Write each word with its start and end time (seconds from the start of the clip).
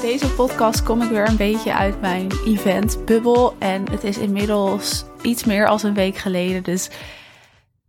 deze 0.00 0.34
podcast 0.34 0.82
kom 0.82 1.02
ik 1.02 1.08
weer 1.08 1.28
een 1.28 1.36
beetje 1.36 1.74
uit 1.74 2.00
mijn 2.00 2.32
eventbubbel. 2.46 3.56
En 3.58 3.90
het 3.90 4.04
is 4.04 4.18
inmiddels 4.18 5.04
iets 5.22 5.44
meer 5.44 5.68
als 5.68 5.82
een 5.82 5.94
week 5.94 6.16
geleden. 6.16 6.62
Dus 6.62 6.90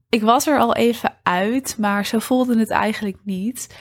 ik 0.09 0.21
was 0.21 0.47
er 0.47 0.59
al 0.59 0.75
even 0.75 1.15
uit, 1.23 1.75
maar 1.79 2.05
zo 2.05 2.19
voelde 2.19 2.59
het 2.59 2.69
eigenlijk 2.69 3.17
niet. 3.23 3.75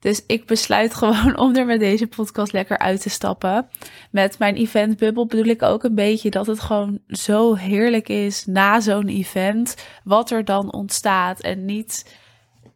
Dus 0.00 0.24
ik 0.26 0.46
besluit 0.46 0.94
gewoon 1.00 1.38
om 1.38 1.56
er 1.56 1.66
met 1.66 1.80
deze 1.80 2.06
podcast 2.06 2.52
lekker 2.52 2.78
uit 2.78 3.00
te 3.00 3.10
stappen. 3.10 3.68
Met 4.10 4.38
mijn 4.38 4.56
eventbubbel 4.56 5.26
bedoel 5.26 5.44
ik 5.44 5.62
ook 5.62 5.84
een 5.84 5.94
beetje 5.94 6.30
dat 6.30 6.46
het 6.46 6.60
gewoon 6.60 6.98
zo 7.08 7.54
heerlijk 7.54 8.08
is 8.08 8.46
na 8.46 8.80
zo'n 8.80 9.08
event. 9.08 9.74
Wat 10.04 10.30
er 10.30 10.44
dan 10.44 10.72
ontstaat. 10.72 11.40
En 11.40 11.64
niet 11.64 12.18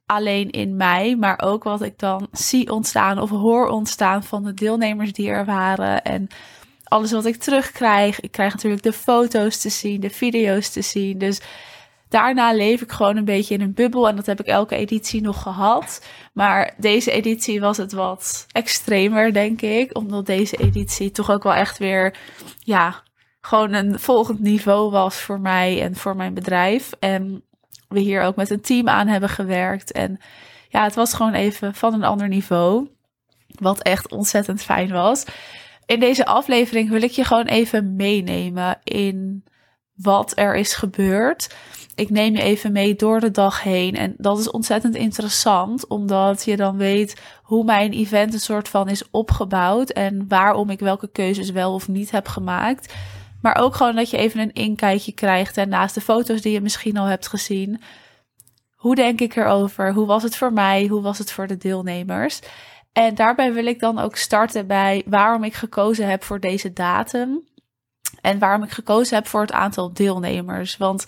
alleen 0.06 0.50
in 0.50 0.76
mij, 0.76 1.16
maar 1.16 1.40
ook 1.42 1.64
wat 1.64 1.82
ik 1.82 1.98
dan 1.98 2.28
zie 2.32 2.72
ontstaan 2.72 3.18
of 3.18 3.30
hoor 3.30 3.66
ontstaan 3.66 4.24
van 4.24 4.44
de 4.44 4.54
deelnemers 4.54 5.12
die 5.12 5.28
er 5.28 5.44
waren. 5.44 6.02
En 6.02 6.28
alles 6.84 7.12
wat 7.12 7.24
ik 7.24 7.36
terugkrijg. 7.36 8.20
Ik 8.20 8.30
krijg 8.30 8.52
natuurlijk 8.52 8.82
de 8.82 8.92
foto's 8.92 9.60
te 9.60 9.68
zien, 9.68 10.00
de 10.00 10.10
video's 10.10 10.70
te 10.70 10.82
zien. 10.82 11.18
Dus 11.18 11.40
daarna 12.14 12.52
leef 12.52 12.80
ik 12.80 12.92
gewoon 12.92 13.16
een 13.16 13.24
beetje 13.24 13.54
in 13.54 13.60
een 13.60 13.74
bubbel. 13.74 14.08
En 14.08 14.16
dat 14.16 14.26
heb 14.26 14.40
ik 14.40 14.46
elke 14.46 14.76
editie 14.76 15.20
nog 15.20 15.42
gehad. 15.42 16.06
Maar 16.32 16.74
deze 16.76 17.10
editie 17.10 17.60
was 17.60 17.76
het 17.76 17.92
wat 17.92 18.46
extremer, 18.52 19.32
denk 19.32 19.62
ik. 19.62 19.96
Omdat 19.96 20.26
deze 20.26 20.56
editie 20.56 21.10
toch 21.10 21.30
ook 21.30 21.42
wel 21.42 21.54
echt 21.54 21.78
weer, 21.78 22.16
ja, 22.58 23.02
gewoon 23.40 23.72
een 23.72 23.98
volgend 23.98 24.40
niveau 24.40 24.90
was 24.90 25.20
voor 25.20 25.40
mij 25.40 25.82
en 25.82 25.94
voor 25.94 26.16
mijn 26.16 26.34
bedrijf. 26.34 26.92
En 26.98 27.42
we 27.88 28.00
hier 28.00 28.22
ook 28.22 28.36
met 28.36 28.50
een 28.50 28.60
team 28.60 28.88
aan 28.88 29.06
hebben 29.06 29.28
gewerkt. 29.28 29.92
En 29.92 30.18
ja, 30.68 30.82
het 30.82 30.94
was 30.94 31.14
gewoon 31.14 31.34
even 31.34 31.74
van 31.74 31.94
een 31.94 32.04
ander 32.04 32.28
niveau. 32.28 32.88
Wat 33.46 33.82
echt 33.82 34.12
ontzettend 34.12 34.62
fijn 34.62 34.90
was. 34.90 35.24
In 35.86 36.00
deze 36.00 36.26
aflevering 36.26 36.90
wil 36.90 37.02
ik 37.02 37.10
je 37.10 37.24
gewoon 37.24 37.46
even 37.46 37.96
meenemen 37.96 38.78
in 38.84 39.44
wat 39.94 40.32
er 40.38 40.54
is 40.54 40.74
gebeurd. 40.74 41.54
Ik 41.94 42.10
neem 42.10 42.34
je 42.34 42.42
even 42.42 42.72
mee 42.72 42.94
door 42.94 43.20
de 43.20 43.30
dag 43.30 43.62
heen. 43.62 43.94
En 43.94 44.14
dat 44.16 44.38
is 44.38 44.50
ontzettend 44.50 44.94
interessant, 44.94 45.86
omdat 45.86 46.44
je 46.44 46.56
dan 46.56 46.76
weet 46.76 47.22
hoe 47.42 47.64
mijn 47.64 47.92
event 47.92 48.32
een 48.32 48.40
soort 48.40 48.68
van 48.68 48.88
is 48.88 49.10
opgebouwd. 49.10 49.90
En 49.90 50.24
waarom 50.28 50.70
ik 50.70 50.80
welke 50.80 51.08
keuzes 51.08 51.50
wel 51.50 51.74
of 51.74 51.88
niet 51.88 52.10
heb 52.10 52.28
gemaakt. 52.28 52.94
Maar 53.42 53.56
ook 53.56 53.74
gewoon 53.74 53.96
dat 53.96 54.10
je 54.10 54.16
even 54.16 54.40
een 54.40 54.52
inkijkje 54.52 55.12
krijgt. 55.12 55.56
En 55.56 55.68
naast 55.68 55.94
de 55.94 56.00
foto's 56.00 56.40
die 56.40 56.52
je 56.52 56.60
misschien 56.60 56.96
al 56.96 57.06
hebt 57.06 57.28
gezien. 57.28 57.80
Hoe 58.74 58.94
denk 58.94 59.20
ik 59.20 59.36
erover? 59.36 59.92
Hoe 59.92 60.06
was 60.06 60.22
het 60.22 60.36
voor 60.36 60.52
mij? 60.52 60.86
Hoe 60.86 61.02
was 61.02 61.18
het 61.18 61.32
voor 61.32 61.46
de 61.46 61.56
deelnemers? 61.56 62.40
En 62.92 63.14
daarbij 63.14 63.52
wil 63.52 63.66
ik 63.66 63.80
dan 63.80 63.98
ook 63.98 64.16
starten 64.16 64.66
bij 64.66 65.02
waarom 65.06 65.44
ik 65.44 65.54
gekozen 65.54 66.08
heb 66.08 66.24
voor 66.24 66.40
deze 66.40 66.72
datum. 66.72 67.42
En 68.20 68.38
waarom 68.38 68.62
ik 68.62 68.70
gekozen 68.70 69.16
heb 69.16 69.26
voor 69.26 69.40
het 69.40 69.52
aantal 69.52 69.92
deelnemers. 69.92 70.76
Want 70.76 71.04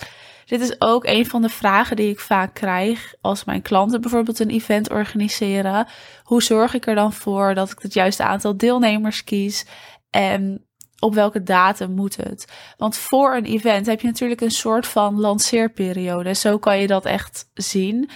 dit 0.46 0.60
is 0.60 0.80
ook 0.80 1.04
een 1.04 1.26
van 1.26 1.42
de 1.42 1.48
vragen 1.48 1.96
die 1.96 2.10
ik 2.10 2.20
vaak 2.20 2.54
krijg 2.54 3.14
als 3.20 3.44
mijn 3.44 3.62
klanten 3.62 4.00
bijvoorbeeld 4.00 4.38
een 4.38 4.50
event 4.50 4.90
organiseren. 4.90 5.86
Hoe 6.22 6.42
zorg 6.42 6.74
ik 6.74 6.86
er 6.86 6.94
dan 6.94 7.12
voor 7.12 7.54
dat 7.54 7.70
ik 7.70 7.78
het 7.78 7.94
juiste 7.94 8.22
aantal 8.22 8.56
deelnemers 8.56 9.24
kies? 9.24 9.66
En 10.10 10.66
op 10.98 11.14
welke 11.14 11.42
datum 11.42 11.90
moet 11.90 12.16
het? 12.16 12.52
Want 12.76 12.96
voor 12.96 13.34
een 13.34 13.44
event 13.44 13.86
heb 13.86 14.00
je 14.00 14.06
natuurlijk 14.06 14.40
een 14.40 14.50
soort 14.50 14.86
van 14.86 15.20
lanceerperiode. 15.20 16.34
Zo 16.34 16.58
kan 16.58 16.78
je 16.78 16.86
dat 16.86 17.04
echt 17.04 17.50
zien. 17.54 18.10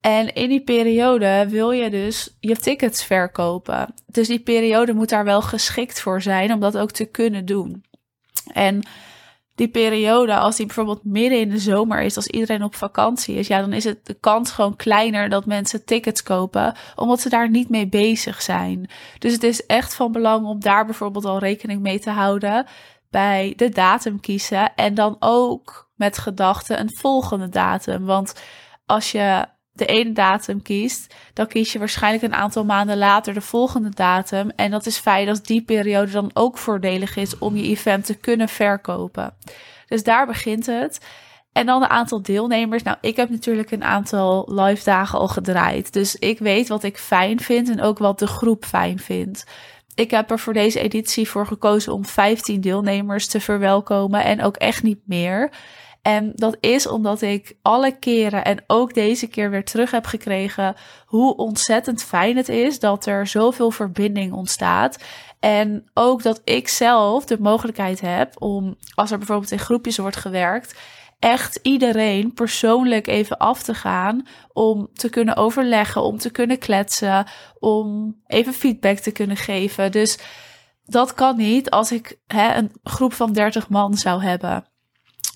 En 0.00 0.34
in 0.34 0.48
die 0.48 0.64
periode 0.64 1.46
wil 1.48 1.70
je 1.70 1.90
dus 1.90 2.36
je 2.40 2.56
tickets 2.56 3.04
verkopen. 3.04 3.94
Dus 4.06 4.26
die 4.28 4.40
periode 4.40 4.94
moet 4.94 5.08
daar 5.08 5.24
wel 5.24 5.42
geschikt 5.42 6.00
voor 6.00 6.22
zijn 6.22 6.52
om 6.52 6.60
dat 6.60 6.78
ook 6.78 6.90
te 6.90 7.04
kunnen 7.04 7.44
doen. 7.44 7.84
En 8.52 8.82
die 9.54 9.68
periode, 9.68 10.36
als 10.36 10.56
die 10.56 10.66
bijvoorbeeld 10.66 11.04
midden 11.04 11.40
in 11.40 11.48
de 11.48 11.58
zomer 11.58 12.02
is, 12.02 12.16
als 12.16 12.26
iedereen 12.26 12.62
op 12.62 12.74
vakantie 12.74 13.34
is, 13.34 13.46
ja, 13.46 13.60
dan 13.60 13.72
is 13.72 13.84
het 13.84 14.06
de 14.06 14.14
kans 14.14 14.50
gewoon 14.50 14.76
kleiner 14.76 15.28
dat 15.28 15.46
mensen 15.46 15.84
tickets 15.84 16.22
kopen, 16.22 16.74
omdat 16.94 17.20
ze 17.20 17.28
daar 17.28 17.50
niet 17.50 17.68
mee 17.68 17.88
bezig 17.88 18.42
zijn. 18.42 18.90
Dus 19.18 19.32
het 19.32 19.42
is 19.42 19.66
echt 19.66 19.94
van 19.94 20.12
belang 20.12 20.46
om 20.46 20.60
daar 20.60 20.84
bijvoorbeeld 20.84 21.24
al 21.24 21.38
rekening 21.38 21.80
mee 21.80 21.98
te 21.98 22.10
houden 22.10 22.66
bij 23.10 23.52
de 23.56 23.68
datum 23.68 24.20
kiezen 24.20 24.74
en 24.74 24.94
dan 24.94 25.16
ook 25.18 25.90
met 25.94 26.18
gedachten 26.18 26.80
een 26.80 26.96
volgende 26.96 27.48
datum. 27.48 28.04
Want 28.04 28.42
als 28.86 29.12
je 29.12 29.46
de 29.80 29.86
ene 29.86 30.12
datum 30.12 30.62
kiest, 30.62 31.14
dan 31.32 31.46
kies 31.46 31.72
je 31.72 31.78
waarschijnlijk 31.78 32.22
een 32.22 32.34
aantal 32.34 32.64
maanden 32.64 32.98
later 32.98 33.34
de 33.34 33.40
volgende 33.40 33.88
datum. 33.88 34.50
En 34.56 34.70
dat 34.70 34.86
is 34.86 34.98
fijn 34.98 35.28
als 35.28 35.42
die 35.42 35.62
periode 35.62 36.10
dan 36.10 36.30
ook 36.34 36.58
voordelig 36.58 37.16
is 37.16 37.38
om 37.38 37.56
je 37.56 37.62
event 37.62 38.04
te 38.06 38.14
kunnen 38.14 38.48
verkopen. 38.48 39.34
Dus 39.86 40.02
daar 40.02 40.26
begint 40.26 40.66
het. 40.66 41.00
En 41.52 41.66
dan 41.66 41.82
een 41.82 41.88
aantal 41.88 42.22
deelnemers. 42.22 42.82
Nou, 42.82 42.96
ik 43.00 43.16
heb 43.16 43.30
natuurlijk 43.30 43.70
een 43.70 43.84
aantal 43.84 44.48
live 44.54 44.84
dagen 44.84 45.18
al 45.18 45.28
gedraaid. 45.28 45.92
Dus 45.92 46.16
ik 46.16 46.38
weet 46.38 46.68
wat 46.68 46.82
ik 46.82 46.98
fijn 46.98 47.40
vind 47.40 47.68
en 47.68 47.80
ook 47.80 47.98
wat 47.98 48.18
de 48.18 48.26
groep 48.26 48.64
fijn 48.64 48.98
vindt. 48.98 49.44
Ik 49.94 50.10
heb 50.10 50.30
er 50.30 50.38
voor 50.38 50.52
deze 50.52 50.80
editie 50.80 51.28
voor 51.28 51.46
gekozen 51.46 51.92
om 51.92 52.04
15 52.04 52.60
deelnemers 52.60 53.26
te 53.26 53.40
verwelkomen 53.40 54.24
en 54.24 54.42
ook 54.42 54.56
echt 54.56 54.82
niet 54.82 55.00
meer. 55.04 55.52
En 56.02 56.32
dat 56.34 56.56
is 56.60 56.86
omdat 56.86 57.22
ik 57.22 57.56
alle 57.62 57.98
keren 57.98 58.44
en 58.44 58.64
ook 58.66 58.94
deze 58.94 59.26
keer 59.26 59.50
weer 59.50 59.64
terug 59.64 59.90
heb 59.90 60.06
gekregen 60.06 60.74
hoe 61.06 61.36
ontzettend 61.36 62.02
fijn 62.02 62.36
het 62.36 62.48
is 62.48 62.78
dat 62.78 63.06
er 63.06 63.26
zoveel 63.26 63.70
verbinding 63.70 64.32
ontstaat. 64.32 65.04
En 65.40 65.90
ook 65.94 66.22
dat 66.22 66.40
ik 66.44 66.68
zelf 66.68 67.24
de 67.24 67.40
mogelijkheid 67.40 68.00
heb 68.00 68.42
om, 68.42 68.76
als 68.94 69.10
er 69.10 69.18
bijvoorbeeld 69.18 69.50
in 69.50 69.58
groepjes 69.58 69.98
wordt 69.98 70.16
gewerkt, 70.16 70.78
echt 71.18 71.58
iedereen 71.62 72.34
persoonlijk 72.34 73.06
even 73.06 73.38
af 73.38 73.62
te 73.62 73.74
gaan 73.74 74.26
om 74.52 74.88
te 74.92 75.08
kunnen 75.08 75.36
overleggen, 75.36 76.02
om 76.02 76.18
te 76.18 76.30
kunnen 76.30 76.58
kletsen, 76.58 77.26
om 77.58 78.16
even 78.26 78.52
feedback 78.52 78.98
te 78.98 79.10
kunnen 79.10 79.36
geven. 79.36 79.92
Dus 79.92 80.18
dat 80.84 81.14
kan 81.14 81.36
niet 81.36 81.70
als 81.70 81.92
ik 81.92 82.18
hè, 82.26 82.54
een 82.54 82.72
groep 82.82 83.12
van 83.12 83.32
30 83.32 83.68
man 83.68 83.94
zou 83.94 84.22
hebben. 84.22 84.69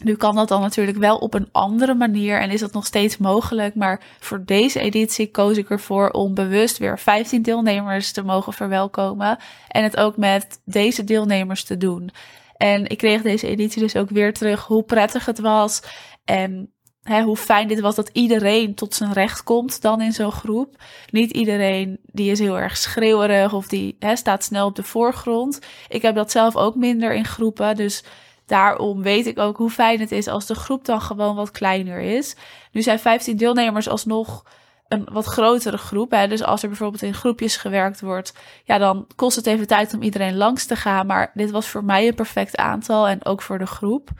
Nu 0.03 0.17
kan 0.17 0.35
dat 0.35 0.49
dan 0.49 0.61
natuurlijk 0.61 0.97
wel 0.97 1.17
op 1.17 1.35
een 1.35 1.49
andere 1.53 1.95
manier 1.95 2.41
en 2.41 2.51
is 2.51 2.61
dat 2.61 2.73
nog 2.73 2.87
steeds 2.87 3.17
mogelijk. 3.17 3.75
Maar 3.75 4.01
voor 4.21 4.45
deze 4.45 4.81
editie 4.81 5.31
koos 5.31 5.57
ik 5.57 5.71
ervoor 5.71 6.11
om 6.11 6.35
bewust 6.35 6.79
weer 6.79 6.99
15 6.99 7.43
deelnemers 7.43 8.13
te 8.13 8.23
mogen 8.23 8.53
verwelkomen. 8.53 9.39
En 9.69 9.83
het 9.83 9.97
ook 9.97 10.17
met 10.17 10.61
deze 10.65 11.05
deelnemers 11.05 11.65
te 11.65 11.77
doen. 11.77 12.11
En 12.57 12.87
ik 12.87 12.99
kreeg 12.99 13.23
deze 13.23 13.47
editie 13.47 13.83
dus 13.83 13.97
ook 13.97 14.11
weer 14.11 14.33
terug 14.33 14.65
hoe 14.65 14.83
prettig 14.83 15.27
het 15.27 15.39
was. 15.39 15.83
En 16.25 16.73
hè, 17.03 17.23
hoe 17.23 17.37
fijn 17.37 17.69
dit 17.69 17.81
was 17.81 17.95
dat 17.95 18.11
iedereen 18.13 18.75
tot 18.75 18.95
zijn 18.95 19.13
recht 19.13 19.43
komt 19.43 19.83
dan 19.83 20.01
in 20.01 20.13
zo'n 20.13 20.33
groep. 20.33 20.77
Niet 21.11 21.31
iedereen 21.31 21.99
die 22.03 22.31
is 22.31 22.39
heel 22.39 22.59
erg 22.59 22.77
schreeuwerig 22.77 23.53
of 23.53 23.67
die 23.67 23.97
hè, 23.99 24.17
staat 24.17 24.45
snel 24.45 24.67
op 24.67 24.77
de 24.77 24.83
voorgrond. 24.83 25.59
Ik 25.89 26.03
heb 26.03 26.15
dat 26.15 26.31
zelf 26.31 26.57
ook 26.57 26.75
minder 26.75 27.15
in 27.15 27.25
groepen. 27.25 27.77
Dus 27.77 28.05
Daarom 28.47 29.03
weet 29.03 29.27
ik 29.27 29.39
ook 29.39 29.57
hoe 29.57 29.71
fijn 29.71 30.01
het 30.01 30.13
is 30.13 30.29
als 30.29 30.47
de 30.47 30.55
groep 30.55 30.85
dan 30.85 31.01
gewoon 31.01 31.35
wat 31.35 31.51
kleiner 31.51 32.01
is. 32.01 32.37
Nu 32.73 32.83
zijn 32.83 32.99
15 32.99 33.37
deelnemers 33.37 33.89
alsnog 33.89 34.45
een 34.89 35.09
wat 35.13 35.25
grotere 35.25 35.79
groep. 35.79 36.11
Hè? 36.11 36.29
Dus 36.29 36.43
als 36.43 36.63
er 36.63 36.69
bijvoorbeeld 36.69 37.03
in 37.03 37.15
groepjes 37.15 37.57
gewerkt 37.57 38.01
wordt, 38.01 38.35
ja, 38.65 38.79
dan 38.79 39.07
kost 39.17 39.37
het 39.37 39.47
even 39.47 39.67
tijd 39.67 39.95
om 39.95 40.03
iedereen 40.03 40.37
langs 40.37 40.67
te 40.67 40.77
gaan. 40.77 41.07
Maar 41.07 41.31
dit 41.35 41.51
was 41.51 41.69
voor 41.69 41.85
mij 41.85 42.09
een 42.09 42.15
perfect 42.15 42.57
aantal 42.57 43.09
en 43.09 43.25
ook 43.25 43.43
voor 43.43 43.59
de 43.59 43.67
groep. 43.67 44.11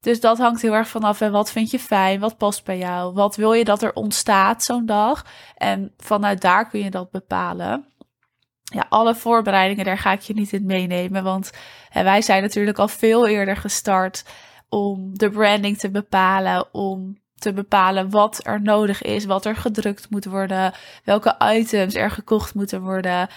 Dus 0.00 0.20
dat 0.20 0.38
hangt 0.38 0.62
heel 0.62 0.74
erg 0.74 0.88
vanaf. 0.88 1.20
En 1.20 1.32
wat 1.32 1.50
vind 1.50 1.70
je 1.70 1.78
fijn? 1.78 2.20
Wat 2.20 2.36
past 2.36 2.64
bij 2.64 2.78
jou? 2.78 3.14
Wat 3.14 3.36
wil 3.36 3.52
je 3.52 3.64
dat 3.64 3.82
er 3.82 3.92
ontstaat 3.92 4.64
zo'n 4.64 4.86
dag? 4.86 5.24
En 5.56 5.92
vanuit 5.96 6.40
daar 6.40 6.68
kun 6.68 6.80
je 6.80 6.90
dat 6.90 7.10
bepalen 7.10 7.84
ja, 8.74 8.86
alle 8.88 9.14
voorbereidingen, 9.14 9.84
daar 9.84 9.98
ga 9.98 10.12
ik 10.12 10.20
je 10.20 10.34
niet 10.34 10.52
in 10.52 10.66
meenemen. 10.66 11.22
Want 11.22 11.50
hè, 11.88 12.02
wij 12.02 12.22
zijn 12.22 12.42
natuurlijk 12.42 12.78
al 12.78 12.88
veel 12.88 13.28
eerder 13.28 13.56
gestart 13.56 14.24
om 14.68 15.18
de 15.18 15.30
branding 15.30 15.78
te 15.78 15.90
bepalen, 15.90 16.74
om 16.74 17.18
te 17.34 17.52
bepalen 17.52 18.10
wat 18.10 18.40
er 18.42 18.62
nodig 18.62 19.02
is, 19.02 19.24
wat 19.24 19.44
er 19.44 19.56
gedrukt 19.56 20.10
moet 20.10 20.24
worden, 20.24 20.72
welke 21.04 21.36
items 21.52 21.94
er 21.94 22.10
gekocht 22.10 22.54
moeten 22.54 22.82
worden. 22.82 23.28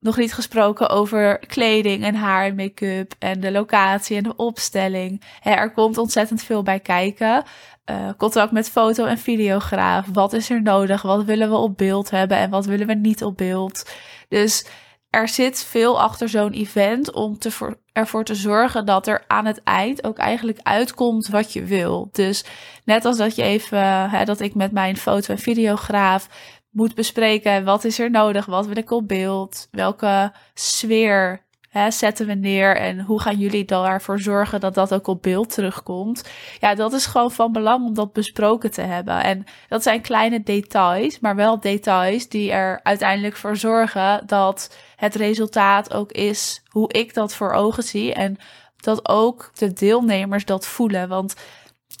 Nog 0.00 0.16
niet 0.16 0.34
gesproken 0.34 0.88
over 0.88 1.38
kleding 1.38 2.04
en 2.04 2.14
haar 2.14 2.46
en 2.46 2.54
make-up 2.54 3.14
en 3.18 3.40
de 3.40 3.50
locatie 3.50 4.16
en 4.16 4.22
de 4.22 4.36
opstelling. 4.36 5.22
er 5.42 5.72
komt 5.72 5.98
ontzettend 5.98 6.42
veel 6.42 6.62
bij 6.62 6.80
kijken. 6.80 7.44
Uh, 7.90 8.08
contact 8.16 8.52
met 8.52 8.70
foto- 8.70 9.04
en 9.04 9.18
videograaf. 9.18 10.06
Wat 10.12 10.32
is 10.32 10.50
er 10.50 10.62
nodig? 10.62 11.02
Wat 11.02 11.24
willen 11.24 11.50
we 11.50 11.56
op 11.56 11.76
beeld 11.76 12.10
hebben 12.10 12.36
en 12.36 12.50
wat 12.50 12.66
willen 12.66 12.86
we 12.86 12.94
niet 12.94 13.24
op 13.24 13.36
beeld? 13.36 13.90
Dus 14.28 14.66
er 15.10 15.28
zit 15.28 15.64
veel 15.64 16.00
achter 16.00 16.28
zo'n 16.28 16.52
event 16.52 17.12
om 17.12 17.38
te 17.38 17.50
voor, 17.50 17.78
ervoor 17.92 18.24
te 18.24 18.34
zorgen 18.34 18.86
dat 18.86 19.06
er 19.06 19.24
aan 19.26 19.46
het 19.46 19.62
eind 19.62 20.04
ook 20.04 20.18
eigenlijk 20.18 20.58
uitkomt 20.62 21.28
wat 21.28 21.52
je 21.52 21.64
wil. 21.64 22.08
Dus 22.12 22.44
net 22.84 23.04
als 23.04 23.16
dat 23.16 23.34
je 23.34 23.42
even, 23.42 24.10
hè, 24.10 24.24
dat 24.24 24.40
ik 24.40 24.54
met 24.54 24.72
mijn 24.72 24.96
foto- 24.96 25.32
en 25.32 25.38
videograaf 25.38 26.28
moet 26.70 26.94
bespreken 26.94 27.64
wat 27.64 27.84
is 27.84 27.98
er 27.98 28.10
nodig, 28.10 28.46
wat 28.46 28.66
wil 28.66 28.76
ik 28.76 28.90
op 28.90 29.08
beeld, 29.08 29.68
welke 29.70 30.32
sfeer 30.54 31.46
hè, 31.68 31.90
zetten 31.90 32.26
we 32.26 32.34
neer 32.34 32.76
en 32.76 33.00
hoe 33.00 33.20
gaan 33.20 33.38
jullie 33.38 33.64
daarvoor 33.64 34.20
zorgen 34.20 34.60
dat 34.60 34.74
dat 34.74 34.94
ook 34.94 35.06
op 35.06 35.22
beeld 35.22 35.54
terugkomt. 35.54 36.30
Ja, 36.60 36.74
dat 36.74 36.92
is 36.92 37.06
gewoon 37.06 37.32
van 37.32 37.52
belang 37.52 37.86
om 37.86 37.94
dat 37.94 38.12
besproken 38.12 38.70
te 38.70 38.80
hebben. 38.82 39.22
En 39.22 39.44
dat 39.68 39.82
zijn 39.82 40.00
kleine 40.00 40.42
details, 40.42 41.20
maar 41.20 41.36
wel 41.36 41.60
details 41.60 42.28
die 42.28 42.52
er 42.52 42.80
uiteindelijk 42.82 43.36
voor 43.36 43.56
zorgen 43.56 44.26
dat 44.26 44.76
het 44.96 45.14
resultaat 45.14 45.94
ook 45.94 46.12
is 46.12 46.62
hoe 46.68 46.92
ik 46.92 47.14
dat 47.14 47.34
voor 47.34 47.52
ogen 47.52 47.82
zie 47.82 48.14
en 48.14 48.36
dat 48.76 49.08
ook 49.08 49.50
de 49.54 49.72
deelnemers 49.72 50.44
dat 50.44 50.66
voelen. 50.66 51.08
Want 51.08 51.34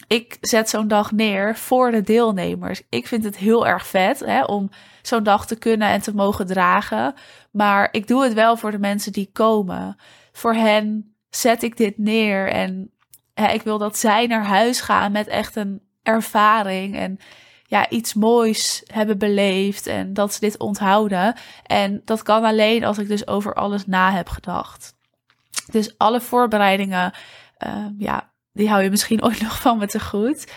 ik 0.08 0.36
zet 0.40 0.68
zo'n 0.68 0.88
dag 0.88 1.12
neer 1.12 1.56
voor 1.56 1.90
de 1.90 2.02
deelnemers. 2.02 2.82
Ik 2.88 3.06
vind 3.06 3.24
het 3.24 3.36
heel 3.36 3.66
erg 3.66 3.86
vet 3.86 4.20
hè, 4.20 4.44
om 4.44 4.70
zo'n 5.02 5.22
dag 5.22 5.46
te 5.46 5.56
kunnen 5.56 5.88
en 5.88 6.00
te 6.00 6.14
mogen 6.14 6.46
dragen. 6.46 7.14
Maar 7.50 7.88
ik 7.92 8.06
doe 8.06 8.22
het 8.22 8.32
wel 8.32 8.56
voor 8.56 8.70
de 8.70 8.78
mensen 8.78 9.12
die 9.12 9.30
komen. 9.32 9.96
Voor 10.32 10.54
hen 10.54 11.14
zet 11.30 11.62
ik 11.62 11.76
dit 11.76 11.98
neer 11.98 12.48
en 12.48 12.90
hè, 13.34 13.52
ik 13.52 13.62
wil 13.62 13.78
dat 13.78 13.98
zij 13.98 14.26
naar 14.26 14.44
huis 14.44 14.80
gaan 14.80 15.12
met 15.12 15.26
echt 15.26 15.56
een 15.56 15.82
ervaring 16.02 16.96
en 16.96 17.18
ja, 17.66 17.90
iets 17.90 18.14
moois 18.14 18.82
hebben 18.86 19.18
beleefd 19.18 19.86
en 19.86 20.14
dat 20.14 20.32
ze 20.32 20.40
dit 20.40 20.58
onthouden. 20.58 21.34
En 21.62 22.02
dat 22.04 22.22
kan 22.22 22.44
alleen 22.44 22.84
als 22.84 22.98
ik 22.98 23.08
dus 23.08 23.26
over 23.26 23.54
alles 23.54 23.86
na 23.86 24.12
heb 24.12 24.28
gedacht. 24.28 24.96
Dus 25.70 25.98
alle 25.98 26.20
voorbereidingen, 26.20 27.12
uh, 27.66 27.86
ja, 27.98 28.30
die 28.58 28.68
hou 28.68 28.82
je 28.82 28.90
misschien 28.90 29.24
ooit 29.24 29.42
nog 29.48 29.60
van 29.60 29.78
me 29.78 29.86
te 29.86 30.00
goed. 30.00 30.52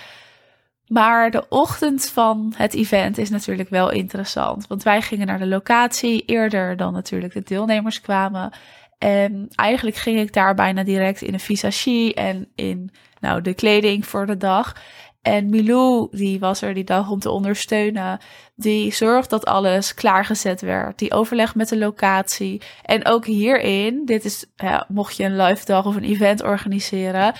Maar 0.88 1.32
de 1.32 1.46
ochtend 1.50 2.10
van 2.10 2.54
het 2.58 2.74
event 2.74 3.18
is 3.18 3.30
natuurlijk 3.30 3.70
wel 3.70 3.92
interessant. 3.92 4.68
Want 4.68 4.84
wij 4.84 5.02
gingen 5.02 5.28
naar 5.28 5.40
de 5.40 5.48
locatie 5.48 6.26
eerder 6.26 6.78
dan 6.78 6.94
natuurlijk 6.94 7.34
de 7.34 7.44
deelnemers 7.44 8.02
kwamen. 8.02 8.52
En 8.98 9.48
eigenlijk 9.50 9.98
ging 9.98 10.20
ik 10.20 10.34
daar 10.34 10.56
bijna 10.56 10.84
direct 10.84 11.22
in 11.22 11.34
een 11.34 11.40
visagie 11.40 12.14
en 12.14 12.48
in 12.56 12.92
nou, 13.20 13.42
de 13.42 13.54
kleding 13.54 14.06
voor 14.06 14.26
de 14.26 14.38
dag. 14.38 14.76
En 15.22 15.50
Milou, 15.50 16.08
die 16.12 16.40
was 16.40 16.62
er 16.62 16.74
die 16.74 16.84
dag 16.84 17.10
om 17.10 17.20
te 17.20 17.30
ondersteunen. 17.30 18.20
Die 18.56 18.94
zorgt 18.94 19.30
dat 19.30 19.46
alles 19.46 19.94
klaargezet 19.94 20.62
werd. 20.62 21.00
Die 21.00 21.14
overleg 21.14 21.56
met 21.56 21.70
de 21.70 21.78
locatie. 21.78 22.62
En 22.84 23.06
ook 23.06 23.26
hierin, 23.26 24.06
dit 24.06 24.26
is, 24.26 24.46
ja, 24.56 24.86
mocht 24.88 25.18
je 25.18 25.24
een 25.24 25.42
live 25.42 25.66
dag 25.66 25.86
of 25.86 25.96
een 25.96 26.04
event 26.04 26.44
organiseren, 26.44 27.34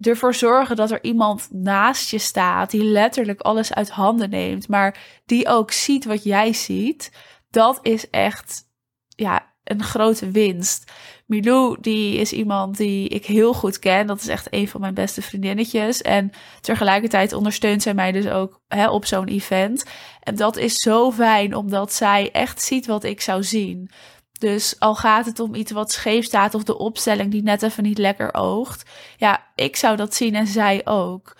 ervoor 0.00 0.34
zorgen 0.34 0.76
dat 0.76 0.90
er 0.90 1.04
iemand 1.04 1.48
naast 1.50 2.10
je 2.10 2.18
staat 2.18 2.70
die 2.70 2.84
letterlijk 2.84 3.40
alles 3.40 3.74
uit 3.74 3.90
handen 3.90 4.30
neemt, 4.30 4.68
maar 4.68 5.20
die 5.26 5.48
ook 5.48 5.72
ziet 5.72 6.04
wat 6.04 6.22
jij 6.22 6.52
ziet. 6.52 7.12
Dat 7.50 7.78
is 7.82 8.10
echt, 8.10 8.68
ja, 9.08 9.54
een 9.64 9.82
grote 9.82 10.30
winst. 10.30 10.92
Milou, 11.26 11.76
die 11.80 12.16
is 12.18 12.32
iemand 12.32 12.76
die 12.76 13.08
ik 13.08 13.26
heel 13.26 13.54
goed 13.54 13.78
ken. 13.78 14.06
Dat 14.06 14.20
is 14.20 14.28
echt 14.28 14.46
een 14.50 14.68
van 14.68 14.80
mijn 14.80 14.94
beste 14.94 15.22
vriendinnetjes. 15.22 16.02
En 16.02 16.30
tegelijkertijd 16.60 17.32
ondersteunt 17.32 17.82
zij 17.82 17.94
mij 17.94 18.12
dus 18.12 18.28
ook 18.28 18.60
hè, 18.68 18.88
op 18.88 19.06
zo'n 19.06 19.26
event. 19.26 19.84
En 20.22 20.34
dat 20.34 20.56
is 20.56 20.74
zo 20.74 21.12
fijn, 21.12 21.54
omdat 21.54 21.92
zij 21.92 22.30
echt 22.32 22.62
ziet 22.62 22.86
wat 22.86 23.04
ik 23.04 23.20
zou 23.20 23.42
zien. 23.44 23.90
Dus 24.38 24.76
al 24.78 24.94
gaat 24.94 25.26
het 25.26 25.40
om 25.40 25.54
iets 25.54 25.72
wat 25.72 25.92
scheef 25.92 26.24
staat 26.24 26.54
of 26.54 26.62
de 26.62 26.78
opstelling 26.78 27.30
die 27.30 27.42
net 27.42 27.62
even 27.62 27.82
niet 27.82 27.98
lekker 27.98 28.34
oogt. 28.34 28.90
Ja, 29.16 29.44
ik 29.54 29.76
zou 29.76 29.96
dat 29.96 30.14
zien 30.14 30.34
en 30.34 30.46
zij 30.46 30.80
ook. 30.84 31.36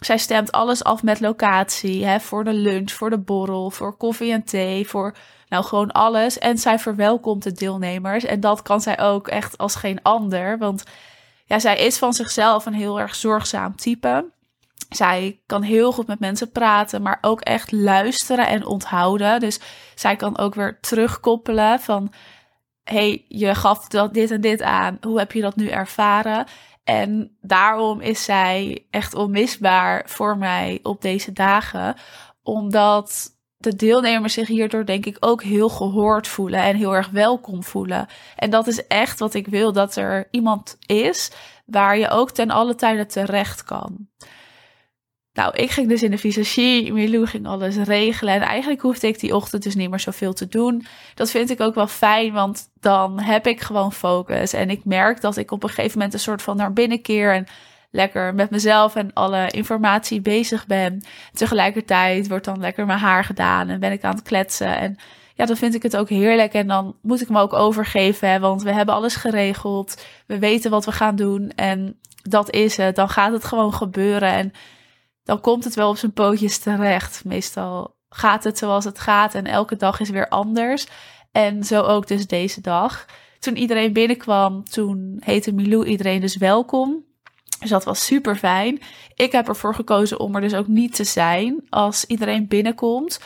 Zij 0.00 0.18
stemt 0.18 0.52
alles 0.52 0.84
af 0.84 1.02
met 1.02 1.20
locatie, 1.20 2.04
hè, 2.04 2.20
voor 2.20 2.44
de 2.44 2.52
lunch, 2.52 2.90
voor 2.90 3.10
de 3.10 3.18
borrel, 3.18 3.70
voor 3.70 3.96
koffie 3.96 4.32
en 4.32 4.44
thee, 4.44 4.88
voor 4.88 5.14
nou 5.48 5.64
gewoon 5.64 5.90
alles. 5.92 6.38
En 6.38 6.58
zij 6.58 6.78
verwelkomt 6.78 7.42
de 7.42 7.52
deelnemers. 7.52 8.24
En 8.24 8.40
dat 8.40 8.62
kan 8.62 8.80
zij 8.80 8.98
ook 8.98 9.28
echt 9.28 9.58
als 9.58 9.74
geen 9.74 10.02
ander. 10.02 10.58
Want 10.58 10.84
ja, 11.46 11.58
zij 11.58 11.78
is 11.78 11.98
van 11.98 12.12
zichzelf 12.12 12.66
een 12.66 12.74
heel 12.74 13.00
erg 13.00 13.14
zorgzaam 13.14 13.76
type. 13.76 14.30
Zij 14.88 15.40
kan 15.46 15.62
heel 15.62 15.92
goed 15.92 16.06
met 16.06 16.20
mensen 16.20 16.50
praten, 16.50 17.02
maar 17.02 17.18
ook 17.20 17.40
echt 17.40 17.72
luisteren 17.72 18.46
en 18.46 18.66
onthouden. 18.66 19.40
Dus 19.40 19.60
zij 19.94 20.16
kan 20.16 20.38
ook 20.38 20.54
weer 20.54 20.78
terugkoppelen 20.80 21.80
van... 21.80 22.12
hey, 22.84 23.24
je 23.28 23.54
gaf 23.54 23.88
dat, 23.88 24.14
dit 24.14 24.30
en 24.30 24.40
dit 24.40 24.62
aan. 24.62 24.98
Hoe 25.00 25.18
heb 25.18 25.32
je 25.32 25.40
dat 25.40 25.56
nu 25.56 25.68
ervaren? 25.68 26.46
En 26.84 27.36
daarom 27.40 28.00
is 28.00 28.24
zij 28.24 28.86
echt 28.90 29.14
onmisbaar 29.14 30.02
voor 30.06 30.38
mij 30.38 30.78
op 30.82 31.02
deze 31.02 31.32
dagen. 31.32 31.94
Omdat 32.42 33.38
de 33.56 33.76
deelnemers 33.76 34.32
zich 34.32 34.48
hierdoor 34.48 34.84
denk 34.84 35.06
ik 35.06 35.16
ook 35.20 35.42
heel 35.42 35.68
gehoord 35.68 36.28
voelen 36.28 36.60
en 36.60 36.76
heel 36.76 36.94
erg 36.94 37.10
welkom 37.10 37.64
voelen. 37.64 38.06
En 38.36 38.50
dat 38.50 38.66
is 38.66 38.86
echt 38.86 39.18
wat 39.18 39.34
ik 39.34 39.46
wil, 39.46 39.72
dat 39.72 39.96
er 39.96 40.28
iemand 40.30 40.76
is 40.86 41.30
waar 41.66 41.98
je 41.98 42.08
ook 42.08 42.30
ten 42.30 42.50
alle 42.50 42.74
tijde 42.74 43.06
terecht 43.06 43.64
kan. 43.64 44.08
Nou, 45.40 45.56
ik 45.56 45.70
ging 45.70 45.88
dus 45.88 46.02
in 46.02 46.10
de 46.10 46.18
visagie, 46.18 46.92
Milou 46.92 47.26
ging 47.26 47.46
alles 47.46 47.76
regelen 47.76 48.34
en 48.34 48.40
eigenlijk 48.40 48.80
hoefde 48.80 49.06
ik 49.06 49.20
die 49.20 49.34
ochtend 49.34 49.62
dus 49.62 49.74
niet 49.74 49.90
meer 49.90 50.00
zoveel 50.00 50.32
te 50.32 50.48
doen. 50.48 50.86
Dat 51.14 51.30
vind 51.30 51.50
ik 51.50 51.60
ook 51.60 51.74
wel 51.74 51.86
fijn, 51.86 52.32
want 52.32 52.70
dan 52.80 53.20
heb 53.20 53.46
ik 53.46 53.60
gewoon 53.60 53.92
focus 53.92 54.52
en 54.52 54.70
ik 54.70 54.84
merk 54.84 55.20
dat 55.20 55.36
ik 55.36 55.50
op 55.50 55.62
een 55.62 55.68
gegeven 55.68 55.98
moment 55.98 56.14
een 56.14 56.20
soort 56.20 56.42
van 56.42 56.56
naar 56.56 56.72
binnen 56.72 57.02
keer 57.02 57.34
en 57.34 57.46
lekker 57.90 58.34
met 58.34 58.50
mezelf 58.50 58.94
en 58.94 59.12
alle 59.12 59.50
informatie 59.50 60.20
bezig 60.20 60.66
ben. 60.66 61.02
Tegelijkertijd 61.32 62.28
wordt 62.28 62.44
dan 62.44 62.60
lekker 62.60 62.86
mijn 62.86 62.98
haar 62.98 63.24
gedaan 63.24 63.68
en 63.68 63.80
ben 63.80 63.92
ik 63.92 64.04
aan 64.04 64.14
het 64.14 64.22
kletsen. 64.22 64.78
En 64.78 64.96
ja, 65.34 65.46
dan 65.46 65.56
vind 65.56 65.74
ik 65.74 65.82
het 65.82 65.96
ook 65.96 66.08
heerlijk. 66.08 66.52
En 66.52 66.66
dan 66.66 66.96
moet 67.02 67.20
ik 67.20 67.28
me 67.28 67.40
ook 67.40 67.52
overgeven, 67.52 68.30
hè, 68.30 68.38
want 68.38 68.62
we 68.62 68.72
hebben 68.72 68.94
alles 68.94 69.16
geregeld. 69.16 70.04
We 70.26 70.38
weten 70.38 70.70
wat 70.70 70.84
we 70.84 70.92
gaan 70.92 71.16
doen 71.16 71.52
en 71.56 71.98
dat 72.22 72.50
is 72.50 72.76
het. 72.76 72.96
Dan 72.96 73.08
gaat 73.08 73.32
het 73.32 73.44
gewoon 73.44 73.74
gebeuren 73.74 74.32
en 74.32 74.52
dan 75.24 75.40
komt 75.40 75.64
het 75.64 75.74
wel 75.74 75.88
op 75.88 75.96
zijn 75.96 76.12
pootjes 76.12 76.58
terecht. 76.58 77.24
Meestal 77.24 77.96
gaat 78.08 78.44
het 78.44 78.58
zoals 78.58 78.84
het 78.84 78.98
gaat 78.98 79.34
en 79.34 79.46
elke 79.46 79.76
dag 79.76 80.00
is 80.00 80.10
weer 80.10 80.28
anders. 80.28 80.86
En 81.32 81.64
zo 81.64 81.82
ook 81.82 82.06
dus 82.06 82.26
deze 82.26 82.60
dag. 82.60 83.06
Toen 83.38 83.56
iedereen 83.56 83.92
binnenkwam, 83.92 84.64
toen 84.64 85.16
heette 85.24 85.52
Milou 85.52 85.84
iedereen 85.84 86.20
dus 86.20 86.36
welkom. 86.36 87.04
Dus 87.60 87.70
dat 87.70 87.84
was 87.84 88.04
super 88.04 88.36
fijn. 88.36 88.80
Ik 89.14 89.32
heb 89.32 89.48
ervoor 89.48 89.74
gekozen 89.74 90.20
om 90.20 90.34
er 90.34 90.40
dus 90.40 90.54
ook 90.54 90.66
niet 90.66 90.94
te 90.94 91.04
zijn 91.04 91.66
als 91.68 92.04
iedereen 92.04 92.48
binnenkomt 92.48 93.20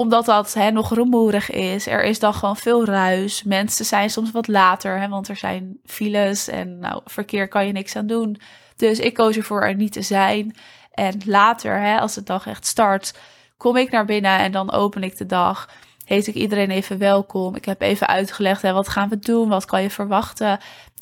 omdat 0.00 0.24
dat 0.24 0.54
hè, 0.54 0.70
nog 0.70 0.94
rumoerig 0.94 1.50
is. 1.50 1.86
Er 1.86 2.04
is 2.04 2.18
dan 2.18 2.34
gewoon 2.34 2.56
veel 2.56 2.84
ruis. 2.84 3.42
Mensen 3.42 3.84
zijn 3.84 4.10
soms 4.10 4.30
wat 4.30 4.48
later, 4.48 5.00
hè, 5.00 5.08
want 5.08 5.28
er 5.28 5.36
zijn 5.36 5.78
files 5.84 6.48
en 6.48 6.78
nou, 6.78 7.00
verkeer 7.04 7.48
kan 7.48 7.66
je 7.66 7.72
niks 7.72 7.96
aan 7.96 8.06
doen. 8.06 8.40
Dus 8.76 8.98
ik 8.98 9.14
koos 9.14 9.36
ervoor 9.36 9.62
er 9.62 9.74
niet 9.74 9.92
te 9.92 10.02
zijn. 10.02 10.56
En 10.90 11.20
later, 11.24 11.80
hè, 11.80 11.98
als 11.98 12.14
de 12.14 12.22
dag 12.22 12.46
echt 12.46 12.66
start, 12.66 13.18
kom 13.56 13.76
ik 13.76 13.90
naar 13.90 14.04
binnen 14.04 14.38
en 14.38 14.52
dan 14.52 14.72
open 14.72 15.02
ik 15.02 15.16
de 15.16 15.26
dag. 15.26 15.68
Heet 16.04 16.26
ik 16.26 16.34
iedereen 16.34 16.70
even 16.70 16.98
welkom. 16.98 17.56
Ik 17.56 17.64
heb 17.64 17.80
even 17.80 18.06
uitgelegd, 18.06 18.62
hè, 18.62 18.72
wat 18.72 18.88
gaan 18.88 19.08
we 19.08 19.18
doen? 19.18 19.48
Wat 19.48 19.64
kan 19.64 19.82
je 19.82 19.90
verwachten? 19.90 20.58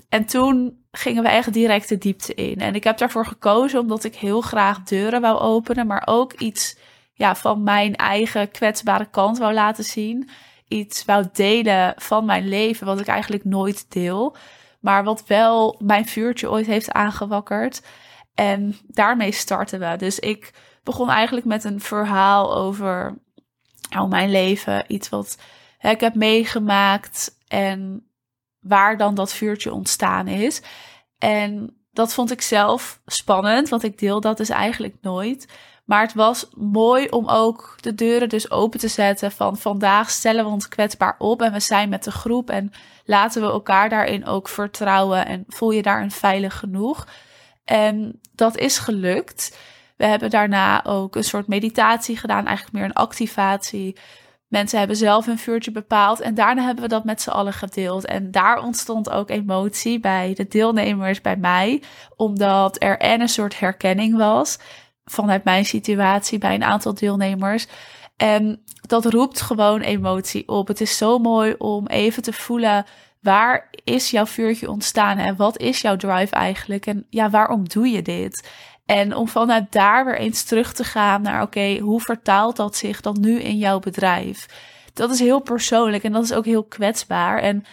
En 0.09 0.25
toen 0.25 0.85
gingen 0.91 1.23
we 1.23 1.29
echt 1.29 1.53
direct 1.53 1.89
de 1.89 1.99
diepte 1.99 2.35
in. 2.35 2.61
En 2.61 2.75
ik 2.75 2.85
heb 2.85 2.99
daarvoor 2.99 3.27
gekozen 3.27 3.81
omdat 3.81 4.05
ik 4.05 4.15
heel 4.15 4.41
graag 4.41 4.83
deuren 4.83 5.21
wou 5.21 5.39
openen, 5.39 5.87
maar 5.87 6.03
ook 6.05 6.33
iets 6.33 6.79
ja, 7.13 7.37
van 7.37 7.63
mijn 7.63 7.97
eigen 7.97 8.51
kwetsbare 8.51 9.11
kant 9.11 9.39
wou 9.39 9.53
laten 9.53 9.85
zien. 9.85 10.31
Iets 10.69 11.05
wou 11.05 11.27
delen 11.33 11.95
van 11.97 12.25
mijn 12.25 12.49
leven, 12.49 12.87
wat 12.87 13.01
ik 13.01 13.07
eigenlijk 13.07 13.45
nooit 13.45 13.87
deel. 13.89 14.37
Maar 14.81 15.05
wat 15.05 15.27
wel 15.27 15.81
mijn 15.85 16.07
vuurtje 16.07 16.51
ooit 16.51 16.67
heeft 16.67 16.93
aangewakkerd. 16.93 17.83
En 18.39 18.77
daarmee 18.87 19.33
starten 19.33 19.81
we. 19.81 19.97
Dus 19.97 20.19
ik 20.19 20.53
begon 20.83 21.11
eigenlijk 21.11 21.47
met 21.47 21.65
een 21.65 21.81
verhaal 21.81 22.57
over 22.57 23.19
nou, 23.91 24.09
mijn 24.09 24.31
leven. 24.31 24.85
Iets 24.87 25.09
wat 25.09 25.39
hè, 25.79 25.91
ik 25.91 26.01
heb 26.01 26.15
meegemaakt 26.15 27.37
en 27.49 28.09
waar 28.61 28.97
dan 28.97 29.15
dat 29.15 29.33
vuurtje 29.33 29.73
ontstaan 29.73 30.27
is. 30.27 30.63
En 31.19 31.77
dat 31.93 32.15
vond 32.15 32.31
ik 32.31 32.41
zelf 32.41 33.01
spannend, 33.07 33.69
want 33.69 33.83
ik 33.83 33.99
deel 33.99 34.21
dat 34.21 34.37
dus 34.37 34.49
eigenlijk 34.49 34.97
nooit. 35.01 35.49
Maar 35.85 36.03
het 36.03 36.15
was 36.15 36.49
mooi 36.57 37.09
om 37.09 37.29
ook 37.29 37.77
de 37.81 37.95
deuren 37.95 38.29
dus 38.29 38.51
open 38.51 38.81
te 38.81 38.89
zetten 38.89 39.33
van 39.33 39.57
vandaag 39.57 40.11
stellen 40.11 40.45
we 40.45 40.51
ons 40.51 40.69
kwetsbaar 40.69 41.15
op 41.19 41.43
en 41.43 41.53
we 41.53 41.61
zijn 41.61 41.89
met 41.89 42.05
de 42.05 42.11
groep 42.11 42.51
en 42.51 42.73
laten 43.05 43.43
we 43.43 43.49
elkaar 43.49 43.89
daarin 43.89 44.27
ook 44.27 44.49
vertrouwen 44.49 45.27
en 45.27 45.45
voel 45.49 45.71
je 45.71 45.83
daarin 45.83 46.11
veilig 46.11 46.59
genoeg. 46.59 47.07
En 47.65 48.21
dat 48.39 48.57
is 48.57 48.79
gelukt. 48.79 49.57
We 49.97 50.07
hebben 50.07 50.31
daarna 50.31 50.85
ook 50.85 51.17
een 51.17 51.25
soort 51.25 51.47
meditatie 51.47 52.17
gedaan, 52.17 52.47
eigenlijk 52.47 52.77
meer 52.77 52.85
een 52.85 52.93
activatie. 52.93 53.97
Mensen 54.49 54.79
hebben 54.79 54.97
zelf 54.97 55.27
een 55.27 55.39
vuurtje 55.39 55.71
bepaald 55.71 56.21
en 56.21 56.35
daarna 56.35 56.63
hebben 56.65 56.83
we 56.83 56.89
dat 56.89 57.05
met 57.05 57.23
z'n 57.23 57.31
allen 57.31 57.53
gedeeld. 57.53 58.05
En 58.05 58.31
daar 58.31 58.63
ontstond 58.63 59.11
ook 59.11 59.31
emotie 59.31 60.01
bij 60.01 60.35
de 60.35 60.49
deelnemers, 60.49 61.21
bij 61.21 61.37
mij, 61.37 61.83
omdat 62.17 62.83
er 62.83 62.99
en 62.99 63.21
een 63.21 63.29
soort 63.29 63.59
herkenning 63.59 64.17
was 64.17 64.59
vanuit 65.05 65.45
mijn 65.45 65.65
situatie 65.65 66.39
bij 66.39 66.55
een 66.55 66.65
aantal 66.65 66.95
deelnemers. 66.95 67.67
En 68.17 68.63
dat 68.81 69.05
roept 69.05 69.41
gewoon 69.41 69.81
emotie 69.81 70.49
op. 70.49 70.69
Het 70.69 70.81
is 70.81 70.97
zo 70.97 71.19
mooi 71.19 71.55
om 71.59 71.87
even 71.87 72.23
te 72.23 72.33
voelen 72.33 72.85
waar 73.21 73.71
is 73.85 74.11
jouw 74.11 74.27
vuurtje 74.27 74.71
ontstaan 74.71 75.19
en 75.19 75.37
wat 75.37 75.59
is 75.59 75.81
jouw 75.81 75.97
drive 75.97 76.35
eigenlijk 76.35 76.87
en 76.87 77.07
ja, 77.11 77.31
waarom 77.31 77.69
doe 77.69 77.89
je 77.89 78.03
dit? 78.03 78.49
En 78.87 79.15
om 79.15 79.29
vanuit 79.29 79.73
daar 79.73 80.05
weer 80.05 80.19
eens 80.19 80.43
terug 80.43 80.73
te 80.73 80.85
gaan 80.85 81.23
naar, 81.23 81.43
oké, 81.43 81.79
hoe 81.79 82.01
vertaalt 82.01 82.57
dat 82.57 82.77
zich 82.77 83.01
dan 83.01 83.17
nu 83.21 83.41
in 83.41 83.59
jouw 83.59 83.79
bedrijf? 83.79 84.47
Dat 84.93 85.11
is 85.11 85.19
heel 85.19 85.41
persoonlijk 85.41 86.05
en 86.05 86.13
dat 86.13 86.25
is 86.25 86.33
ook 86.33 86.45
heel 86.45 86.65
kwetsbaar. 86.65 87.39
En 87.39 87.65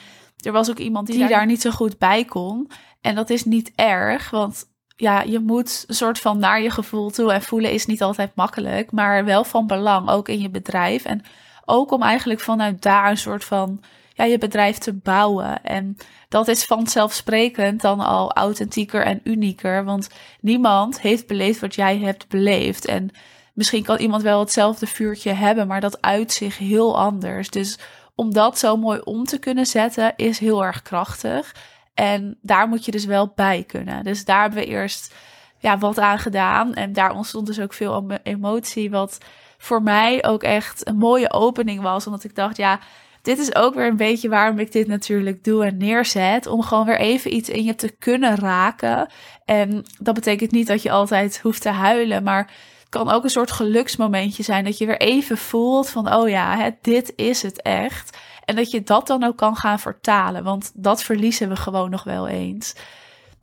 er 0.45 0.51
was 0.51 0.69
ook 0.69 0.77
iemand 0.77 1.07
die, 1.07 1.27
daar 1.27 1.45
niet 1.45 1.61
zo 1.61 1.71
goed 1.71 1.97
bij 1.97 2.25
kon. 2.25 2.71
En 3.01 3.15
dat 3.15 3.29
is 3.29 3.43
niet 3.43 3.71
erg, 3.75 4.29
want 4.29 4.65
ja, 4.95 5.21
je 5.21 5.39
moet 5.39 5.83
een 5.87 5.95
soort 5.95 6.19
van 6.19 6.39
naar 6.39 6.61
je 6.61 6.69
gevoel 6.69 7.09
toe 7.09 7.33
en 7.33 7.41
voelen 7.41 7.71
is 7.71 7.85
niet 7.85 8.01
altijd 8.01 8.31
makkelijk, 8.35 8.91
maar 8.91 9.25
wel 9.25 9.43
van 9.43 9.67
belang, 9.67 10.09
ook 10.09 10.29
in 10.29 10.39
je 10.39 10.49
bedrijf. 10.49 11.05
En 11.05 11.21
ook 11.65 11.91
om 11.91 12.01
eigenlijk 12.01 12.39
vanuit 12.39 12.81
daar 12.81 13.09
een 13.09 13.17
soort 13.17 13.43
van 13.43 13.83
ja, 14.15 14.23
je 14.23 14.37
bedrijf 14.37 14.77
te 14.77 14.93
bouwen. 14.93 15.63
En 15.63 15.97
dat 16.29 16.47
is 16.47 16.65
vanzelfsprekend 16.65 17.81
dan 17.81 17.99
al 17.99 18.33
authentieker 18.33 19.05
en 19.05 19.21
unieker. 19.23 19.83
Want 19.83 20.09
niemand 20.39 21.01
heeft 21.01 21.27
beleefd 21.27 21.59
wat 21.59 21.75
jij 21.75 21.97
hebt 21.97 22.27
beleefd. 22.27 22.85
En 22.85 23.09
misschien 23.53 23.83
kan 23.83 23.97
iemand 23.97 24.21
wel 24.21 24.39
hetzelfde 24.39 24.87
vuurtje 24.87 25.31
hebben, 25.31 25.67
maar 25.67 25.81
dat 25.81 26.01
uit 26.01 26.31
zich 26.31 26.57
heel 26.57 26.99
anders. 26.99 27.49
Dus 27.49 27.79
om 28.15 28.33
dat 28.33 28.59
zo 28.59 28.77
mooi 28.77 28.99
om 29.03 29.23
te 29.23 29.39
kunnen 29.39 29.65
zetten, 29.65 30.13
is 30.15 30.39
heel 30.39 30.65
erg 30.65 30.81
krachtig. 30.81 31.55
En 31.93 32.37
daar 32.41 32.67
moet 32.67 32.85
je 32.85 32.91
dus 32.91 33.05
wel 33.05 33.31
bij 33.35 33.63
kunnen. 33.63 34.03
Dus 34.03 34.25
daar 34.25 34.41
hebben 34.41 34.59
we 34.59 34.65
eerst 34.65 35.13
ja, 35.57 35.77
wat 35.77 35.99
aan 35.99 36.19
gedaan. 36.19 36.73
En 36.73 36.93
daar 36.93 37.15
ontstond 37.15 37.47
dus 37.47 37.59
ook 37.59 37.73
veel 37.73 38.11
emotie. 38.23 38.89
Wat 38.89 39.17
voor 39.57 39.83
mij 39.83 40.25
ook 40.25 40.43
echt 40.43 40.87
een 40.87 40.97
mooie 40.97 41.31
opening 41.31 41.81
was. 41.81 42.05
Omdat 42.05 42.23
ik 42.23 42.35
dacht, 42.35 42.57
ja, 42.57 42.79
dit 43.25 43.39
is 43.39 43.55
ook 43.55 43.73
weer 43.73 43.87
een 43.87 43.97
beetje 43.97 44.29
waarom 44.29 44.59
ik 44.59 44.71
dit 44.71 44.87
natuurlijk 44.87 45.43
doe 45.43 45.65
en 45.65 45.77
neerzet. 45.77 46.47
Om 46.47 46.61
gewoon 46.61 46.85
weer 46.85 46.99
even 46.99 47.35
iets 47.35 47.49
in 47.49 47.63
je 47.63 47.75
te 47.75 47.89
kunnen 47.89 48.35
raken. 48.35 49.09
En 49.45 49.85
dat 49.99 50.13
betekent 50.13 50.51
niet 50.51 50.67
dat 50.67 50.81
je 50.81 50.91
altijd 50.91 51.39
hoeft 51.39 51.61
te 51.61 51.69
huilen, 51.69 52.23
maar 52.23 52.51
het 52.79 52.89
kan 52.89 53.09
ook 53.09 53.23
een 53.23 53.29
soort 53.29 53.51
geluksmomentje 53.51 54.43
zijn. 54.43 54.63
Dat 54.63 54.77
je 54.77 54.85
weer 54.85 54.99
even 54.99 55.37
voelt 55.37 55.89
van, 55.89 56.13
oh 56.13 56.29
ja, 56.29 56.57
hè, 56.57 56.69
dit 56.81 57.13
is 57.15 57.41
het 57.41 57.61
echt. 57.61 58.17
En 58.45 58.55
dat 58.55 58.71
je 58.71 58.83
dat 58.83 59.07
dan 59.07 59.23
ook 59.23 59.37
kan 59.37 59.55
gaan 59.55 59.79
vertalen, 59.79 60.43
want 60.43 60.71
dat 60.73 61.03
verliezen 61.03 61.49
we 61.49 61.55
gewoon 61.55 61.89
nog 61.89 62.03
wel 62.03 62.27
eens. 62.27 62.75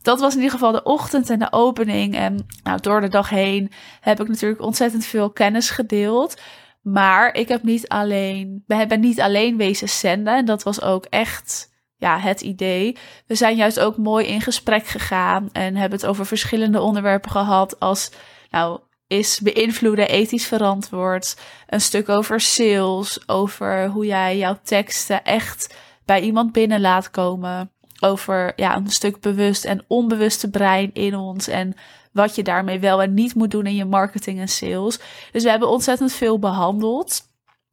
Dat 0.03 0.21
was 0.21 0.33
in 0.33 0.39
ieder 0.39 0.53
geval 0.53 0.73
de 0.73 0.83
ochtend 0.83 1.31
en 1.31 1.39
de 1.39 1.53
opening. 1.53 2.15
En 2.15 2.47
nou, 2.63 2.81
door 2.81 3.01
de 3.01 3.09
dag 3.09 3.29
heen 3.29 3.73
heb 4.01 4.21
ik 4.21 4.29
natuurlijk 4.29 4.61
ontzettend 4.61 5.05
veel 5.05 5.31
kennis 5.31 5.71
gedeeld. 5.71 6.41
Maar 6.83 7.35
ik 7.35 7.49
heb 7.49 7.63
niet 7.63 7.89
alleen, 7.89 8.65
we 8.67 8.75
hebben 8.75 9.01
niet 9.01 9.21
alleen 9.21 9.57
wezen 9.57 9.89
zenden. 9.89 10.37
En 10.37 10.45
dat 10.45 10.63
was 10.63 10.83
ook 10.83 11.05
echt 11.05 11.71
ja, 11.97 12.19
het 12.19 12.41
idee. 12.41 12.97
We 13.27 13.35
zijn 13.35 13.57
juist 13.57 13.81
ook 13.81 13.97
mooi 13.97 14.27
in 14.27 14.41
gesprek 14.41 14.87
gegaan 14.87 15.49
en 15.53 15.77
hebben 15.77 15.99
het 15.99 16.09
over 16.09 16.27
verschillende 16.27 16.81
onderwerpen 16.81 17.31
gehad. 17.31 17.81
Als, 17.81 18.11
nou, 18.51 18.81
is 19.07 19.41
beïnvloeden 19.41 20.09
ethisch 20.09 20.47
verantwoord? 20.47 21.41
Een 21.67 21.81
stuk 21.81 22.09
over 22.09 22.41
sales, 22.41 23.29
over 23.29 23.89
hoe 23.89 24.07
jij 24.07 24.39
jouw 24.39 24.59
teksten 24.63 25.25
echt 25.25 25.75
bij 26.05 26.21
iemand 26.21 26.53
binnen 26.53 26.81
laat 26.81 27.11
komen. 27.11 27.71
Over 28.01 28.53
ja, 28.57 28.77
een 28.77 28.91
stuk 28.91 29.21
bewust 29.21 29.65
en 29.65 29.85
onbewuste 29.87 30.51
brein 30.51 30.91
in 30.93 31.17
ons. 31.17 31.49
En 31.49 31.75
wat 32.13 32.35
je 32.35 32.43
daarmee 32.43 32.81
wel 32.81 33.03
en 33.03 33.15
niet 33.15 33.35
moet 33.35 33.51
doen 33.51 33.67
in 33.67 33.75
je 33.75 33.85
marketing 33.85 34.41
en 34.41 34.49
sales. 34.49 34.99
Dus 35.33 35.43
we 35.43 35.51
hebben 35.51 35.69
ontzettend 35.69 36.13
veel 36.13 36.39
behandeld. 36.39 37.31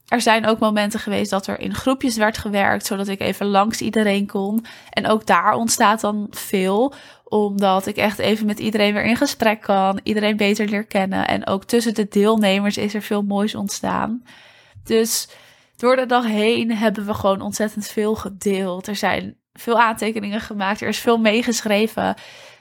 Er 0.08 0.22
zijn 0.22 0.46
ook 0.46 0.60
momenten 0.60 1.00
geweest 1.00 1.30
dat 1.30 1.48
er 1.48 1.60
in 1.60 1.74
groepjes 1.74 2.18
werd 2.18 2.38
gewerkt, 2.38 2.86
zodat 2.86 3.08
ik 3.08 3.20
even 3.20 3.46
langs 3.46 3.82
iedereen 3.82 4.28
kon. 4.28 4.66
En 4.90 5.08
ook 5.08 5.26
daar 5.26 5.54
ontstaat 5.54 6.02
dan 6.02 6.28
veel, 6.30 6.94
omdat 7.24 7.86
ik 7.86 7.98
echt 7.98 8.20
even 8.20 8.46
met 8.46 8.60
iedereen 8.60 8.94
weer 8.94 9.04
in 9.04 9.16
gesprek 9.16 9.62
kan, 9.62 10.00
iedereen 10.04 10.38
beter 10.38 10.68
leer 10.68 10.86
kennen. 10.86 11.28
En 11.28 11.48
ook 11.48 11.64
tussen 11.64 11.94
de 11.94 12.08
deelnemers 12.08 12.78
is 12.78 12.94
er 12.94 13.02
veel 13.02 13.22
moois 13.22 13.56
ontstaan. 13.56 14.24
Dus 14.84 15.30
door 15.78 15.96
de 15.96 16.06
dag 16.06 16.26
heen 16.26 16.72
hebben 16.76 17.06
we 17.06 17.14
gewoon 17.14 17.42
ontzettend 17.42 17.88
veel 17.88 18.16
gedeeld. 18.16 18.88
Er 18.88 18.96
zijn 18.96 19.38
veel 19.54 19.80
aantekeningen 19.80 20.42
gemaakt, 20.42 20.82
er 20.82 20.88
is 20.88 21.00
veel 21.00 21.18
meegeschreven 21.18 22.16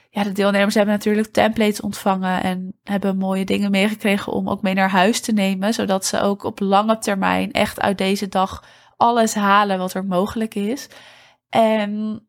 ja, 0.09 0.23
de 0.23 0.31
deelnemers 0.31 0.75
hebben 0.75 0.93
natuurlijk 0.93 1.27
templates 1.27 1.81
ontvangen 1.81 2.43
en 2.43 2.79
hebben 2.83 3.17
mooie 3.17 3.45
dingen 3.45 3.71
meegekregen 3.71 4.33
om 4.33 4.49
ook 4.49 4.61
mee 4.61 4.73
naar 4.73 4.89
huis 4.89 5.21
te 5.21 5.31
nemen, 5.31 5.73
zodat 5.73 6.05
ze 6.05 6.21
ook 6.21 6.43
op 6.43 6.59
lange 6.59 6.97
termijn 6.97 7.51
echt 7.51 7.79
uit 7.79 7.97
deze 7.97 8.27
dag 8.27 8.63
alles 8.97 9.33
halen 9.33 9.77
wat 9.77 9.93
er 9.93 10.05
mogelijk 10.05 10.55
is. 10.55 10.89
En 11.49 12.21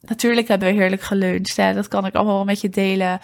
natuurlijk 0.00 0.48
hebben 0.48 0.68
we 0.68 0.74
heerlijk 0.74 1.02
geluncht, 1.02 1.56
hè? 1.56 1.74
dat 1.74 1.88
kan 1.88 2.06
ik 2.06 2.14
allemaal 2.14 2.34
wel 2.34 2.44
met 2.44 2.60
je 2.60 2.68
delen. 2.68 3.20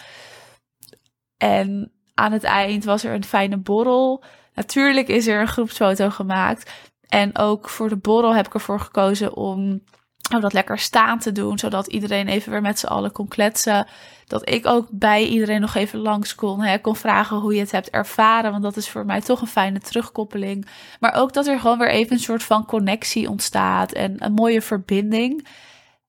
En 1.37 1.91
aan 2.13 2.31
het 2.31 2.43
eind 2.43 2.83
was 2.83 3.03
er 3.03 3.13
een 3.13 3.23
fijne 3.23 3.57
borrel. 3.57 4.23
Natuurlijk 4.53 5.07
is 5.07 5.27
er 5.27 5.41
een 5.41 5.47
groepsfoto 5.47 6.09
gemaakt. 6.09 6.71
En 7.07 7.37
ook 7.37 7.69
voor 7.69 7.89
de 7.89 7.97
borrel 7.97 8.35
heb 8.35 8.45
ik 8.45 8.53
ervoor 8.53 8.79
gekozen 8.79 9.35
om 9.35 9.83
om 10.33 10.41
dat 10.41 10.53
lekker 10.53 10.79
staan 10.79 11.19
te 11.19 11.31
doen, 11.31 11.59
zodat 11.59 11.87
iedereen 11.87 12.27
even 12.27 12.51
weer 12.51 12.61
met 12.61 12.79
z'n 12.79 12.85
allen 12.85 13.11
kon 13.11 13.27
kletsen. 13.27 13.87
Dat 14.27 14.49
ik 14.49 14.65
ook 14.65 14.87
bij 14.91 15.25
iedereen 15.25 15.61
nog 15.61 15.75
even 15.75 15.99
langs 15.99 16.35
kon, 16.35 16.61
hè, 16.61 16.77
kon 16.77 16.95
vragen 16.95 17.37
hoe 17.37 17.53
je 17.53 17.59
het 17.59 17.71
hebt 17.71 17.89
ervaren, 17.89 18.51
want 18.51 18.63
dat 18.63 18.77
is 18.77 18.89
voor 18.89 19.05
mij 19.05 19.21
toch 19.21 19.41
een 19.41 19.47
fijne 19.47 19.79
terugkoppeling. 19.79 20.67
Maar 20.99 21.13
ook 21.13 21.33
dat 21.33 21.47
er 21.47 21.59
gewoon 21.59 21.77
weer 21.77 21.89
even 21.89 22.13
een 22.13 22.19
soort 22.19 22.43
van 22.43 22.65
connectie 22.65 23.29
ontstaat 23.29 23.91
en 23.91 24.15
een 24.25 24.33
mooie 24.33 24.61
verbinding. 24.61 25.47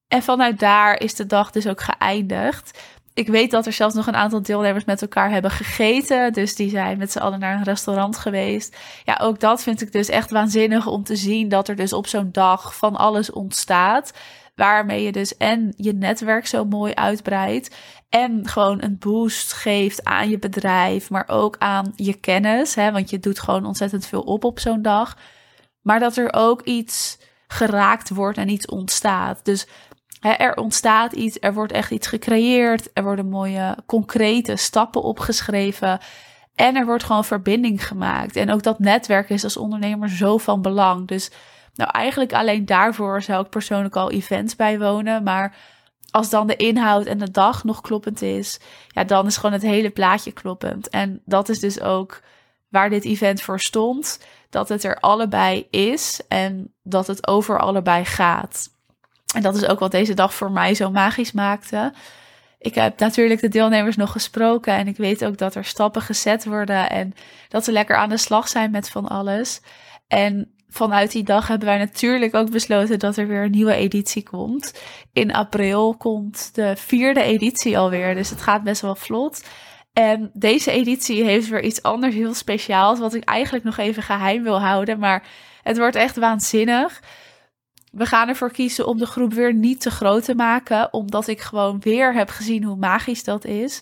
En 0.09 0.23
vanuit 0.23 0.59
daar 0.59 1.01
is 1.01 1.15
de 1.15 1.27
dag 1.27 1.51
dus 1.51 1.67
ook 1.67 1.81
geëindigd 1.81 2.79
ik 3.17 3.29
weet 3.29 3.51
dat 3.51 3.67
er 3.67 3.73
zelfs 3.73 3.95
nog 3.95 4.07
een 4.07 4.17
aantal 4.17 4.43
deelnemers 4.43 4.85
met 4.85 5.03
elkaar 5.03 5.31
hebben 5.31 5.51
gegeten. 5.51 6.33
Dus 6.33 6.55
die 6.55 6.71
zijn 6.71 6.99
met 6.99 7.13
z'n 7.13 7.19
allen 7.19 7.39
naar 7.39 7.57
een 7.57 7.63
restaurant 7.63 8.17
geweest. 8.17 8.77
Ja, 9.05 9.19
ook 9.23 9.41
dat 9.41 9.63
vind 9.63 9.81
ik 9.81 9.93
dus 9.93 10.09
echt 10.09 10.31
waanzinnig 10.31 10.87
om 10.87 11.05
te 11.05 11.17
zien 11.17 11.49
dat 11.49 11.69
er 11.69 11.77
dus 11.77 11.93
op 11.93 12.07
zo'n 12.07 12.29
dag 12.33 12.77
van 12.77 12.97
alles 12.97 13.31
ontstaat. 13.31 14.13
Waarmee 14.55 15.03
je 15.03 15.13
dus 15.13 15.37
en 15.37 15.73
je 15.77 15.93
netwerk 15.93 16.47
zo 16.47 16.65
mooi 16.65 16.95
uitbreidt. 16.95 17.77
En 18.09 18.49
gewoon 18.49 18.83
een 18.83 18.99
boost 18.99 19.53
geeft 19.53 20.05
aan 20.05 20.29
je 20.29 20.39
bedrijf, 20.39 21.11
maar 21.11 21.25
ook 21.27 21.57
aan 21.59 21.93
je 21.95 22.15
kennis. 22.15 22.75
Hè, 22.75 22.93
want 22.93 23.11
je 23.11 23.19
doet 23.19 23.41
gewoon 23.41 23.67
ontzettend 23.67 24.07
veel 24.07 24.23
op 24.23 24.45
op 24.45 24.59
zo'n 24.59 24.83
dag. 24.83 25.17
Maar 25.83 26.01
dat 26.01 26.17
er 26.17 26.33
ook 26.33 26.63
iets 26.63 27.19
geraakt 27.47 28.11
wordt 28.11 28.39
en 28.39 28.49
iets 28.49 28.67
ontstaat. 28.67 29.45
Dus 29.45 29.67
er 30.35 30.57
ontstaat 30.57 31.13
iets, 31.13 31.37
er 31.41 31.55
wordt 31.55 31.73
echt 31.73 31.91
iets 31.91 32.07
gecreëerd, 32.07 32.89
er 32.93 33.03
worden 33.03 33.29
mooie 33.29 33.77
concrete 33.87 34.57
stappen 34.57 35.03
opgeschreven 35.03 36.01
en 36.55 36.77
er 36.77 36.87
wordt 36.87 37.05
gewoon 37.05 37.25
verbinding 37.25 37.87
gemaakt. 37.87 38.37
En 38.37 38.53
ook 38.53 38.63
dat 38.63 38.79
netwerk 38.79 39.31
is 39.31 39.45
als 39.45 39.57
ondernemer 39.57 40.09
zo 40.09 40.39
van 40.39 40.63
belang. 40.63 41.09
Dus 41.09 41.31
nou 41.75 41.91
eigenlijk 41.91 42.33
alleen 42.33 42.67
daarvoor 42.67 43.23
zou 43.23 43.45
ik 43.45 43.51
persoonlijk 43.51 43.97
al 43.97 44.11
events 44.11 44.57
bijwonen, 44.57 45.23
maar 45.23 45.57
als 46.11 46.31
dan 46.31 46.47
de 46.47 46.57
inhoud 46.57 47.07
en 47.07 47.19
de 47.19 47.31
dag 47.31 47.65
nog 47.65 47.81
kloppend 47.81 48.23
is, 48.23 48.61
ja, 48.89 49.05
dan 49.05 49.27
is 49.27 49.37
gewoon 49.37 49.53
het 49.53 49.63
hele 49.63 49.91
plaatje 49.91 50.33
kloppend. 50.33 50.89
En 50.89 51.23
dat 51.25 51.49
is 51.49 51.59
dus 51.59 51.81
ook 51.81 52.21
waar 52.69 52.91
dit 52.91 53.05
event 53.05 53.43
voor 53.43 53.61
stond, 53.61 54.21
dat 54.51 54.69
het 54.69 54.85
er 54.85 55.01
allebei 55.01 55.67
is 55.71 56.21
en 56.29 56.75
dat 56.83 57.07
het 57.07 57.27
over 57.27 57.59
allebei 57.59 58.05
gaat. 58.05 58.75
En 59.35 59.43
dat 59.43 59.57
is 59.57 59.67
ook 59.67 59.79
wat 59.79 59.91
deze 59.91 60.15
dag 60.15 60.35
voor 60.35 60.51
mij 60.51 60.75
zo 60.75 60.91
magisch 60.91 61.33
maakte. 61.33 61.93
Ik 62.59 62.75
heb 62.75 62.99
natuurlijk 62.99 63.41
de 63.41 63.49
deelnemers 63.49 63.97
nog 63.97 64.13
gesproken 64.13 64.75
en 64.75 64.89
ik 64.89 64.97
weet 64.97 65.25
ook 65.25 65.39
dat 65.39 65.55
er 65.55 65.65
stappen 65.65 66.03
gezet 66.03 66.45
worden 66.45 66.91
en 66.91 67.15
dat 67.49 67.65
ze 67.65 67.73
lekker 67.73 67.97
aan 67.97 68.09
de 68.09 68.17
slag 68.17 68.49
zijn 68.49 68.71
met 68.71 68.91
van 68.91 69.09
alles. 69.09 69.61
En 70.09 70.51
vanuit 70.69 71.13
die 71.13 71.23
dag 71.23 71.49
hebben 71.49 71.69
wij 71.69 71.79
natuurlijk 71.79 72.35
ook 72.35 72.51
besloten 72.51 72.99
dat 72.99 73.17
er 73.17 73.27
weer 73.27 73.45
een 73.45 73.51
nieuwe 73.51 73.75
editie 73.75 74.23
komt. 74.23 74.81
In 75.13 75.33
april 75.33 75.97
komt 75.97 76.55
de 76.55 76.73
vierde 76.77 77.23
editie 77.23 77.79
alweer, 77.79 78.15
dus 78.15 78.31
het 78.31 78.41
gaat 78.41 78.63
best 78.63 78.81
wel 78.81 78.95
vlot. 78.95 79.45
En 79.93 80.31
deze 80.33 80.71
editie 80.71 81.25
heeft 81.25 81.49
weer 81.49 81.63
iets 81.63 81.83
anders 81.83 82.15
heel 82.15 82.35
speciaals, 82.35 82.99
wat 82.99 83.15
ik 83.15 83.25
eigenlijk 83.25 83.65
nog 83.65 83.77
even 83.77 84.03
geheim 84.03 84.43
wil 84.43 84.61
houden. 84.61 84.99
Maar 84.99 85.23
het 85.63 85.79
wordt 85.79 85.97
echt 85.97 86.17
waanzinnig. 86.17 87.03
We 87.93 88.07
gaan 88.07 88.29
ervoor 88.29 88.51
kiezen 88.51 88.87
om 88.87 88.99
de 88.99 89.07
groep 89.07 89.33
weer 89.33 89.55
niet 89.55 89.81
te 89.81 89.91
groot 89.91 90.25
te 90.25 90.35
maken, 90.35 90.93
omdat 90.93 91.27
ik 91.27 91.41
gewoon 91.41 91.81
weer 91.81 92.15
heb 92.15 92.29
gezien 92.29 92.65
hoe 92.65 92.77
magisch 92.77 93.25
dat 93.25 93.45
is. 93.45 93.81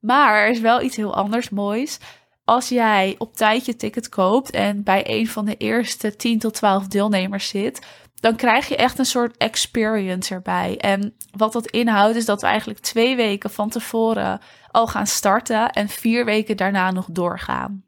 Maar 0.00 0.36
er 0.36 0.48
is 0.48 0.60
wel 0.60 0.82
iets 0.82 0.96
heel 0.96 1.14
anders 1.14 1.50
moois. 1.50 1.98
Als 2.44 2.68
jij 2.68 3.14
op 3.18 3.36
tijd 3.36 3.64
je 3.64 3.76
ticket 3.76 4.08
koopt 4.08 4.50
en 4.50 4.82
bij 4.82 5.02
een 5.06 5.28
van 5.28 5.44
de 5.44 5.56
eerste 5.56 6.16
10 6.16 6.38
tot 6.38 6.54
12 6.54 6.86
deelnemers 6.86 7.48
zit, 7.48 7.86
dan 8.14 8.36
krijg 8.36 8.68
je 8.68 8.76
echt 8.76 8.98
een 8.98 9.04
soort 9.04 9.36
experience 9.36 10.34
erbij. 10.34 10.76
En 10.78 11.16
wat 11.36 11.52
dat 11.52 11.66
inhoudt, 11.66 12.16
is 12.16 12.24
dat 12.24 12.40
we 12.40 12.46
eigenlijk 12.46 12.80
twee 12.80 13.16
weken 13.16 13.50
van 13.50 13.68
tevoren 13.68 14.40
al 14.70 14.86
gaan 14.86 15.06
starten 15.06 15.70
en 15.70 15.88
vier 15.88 16.24
weken 16.24 16.56
daarna 16.56 16.90
nog 16.90 17.06
doorgaan. 17.10 17.84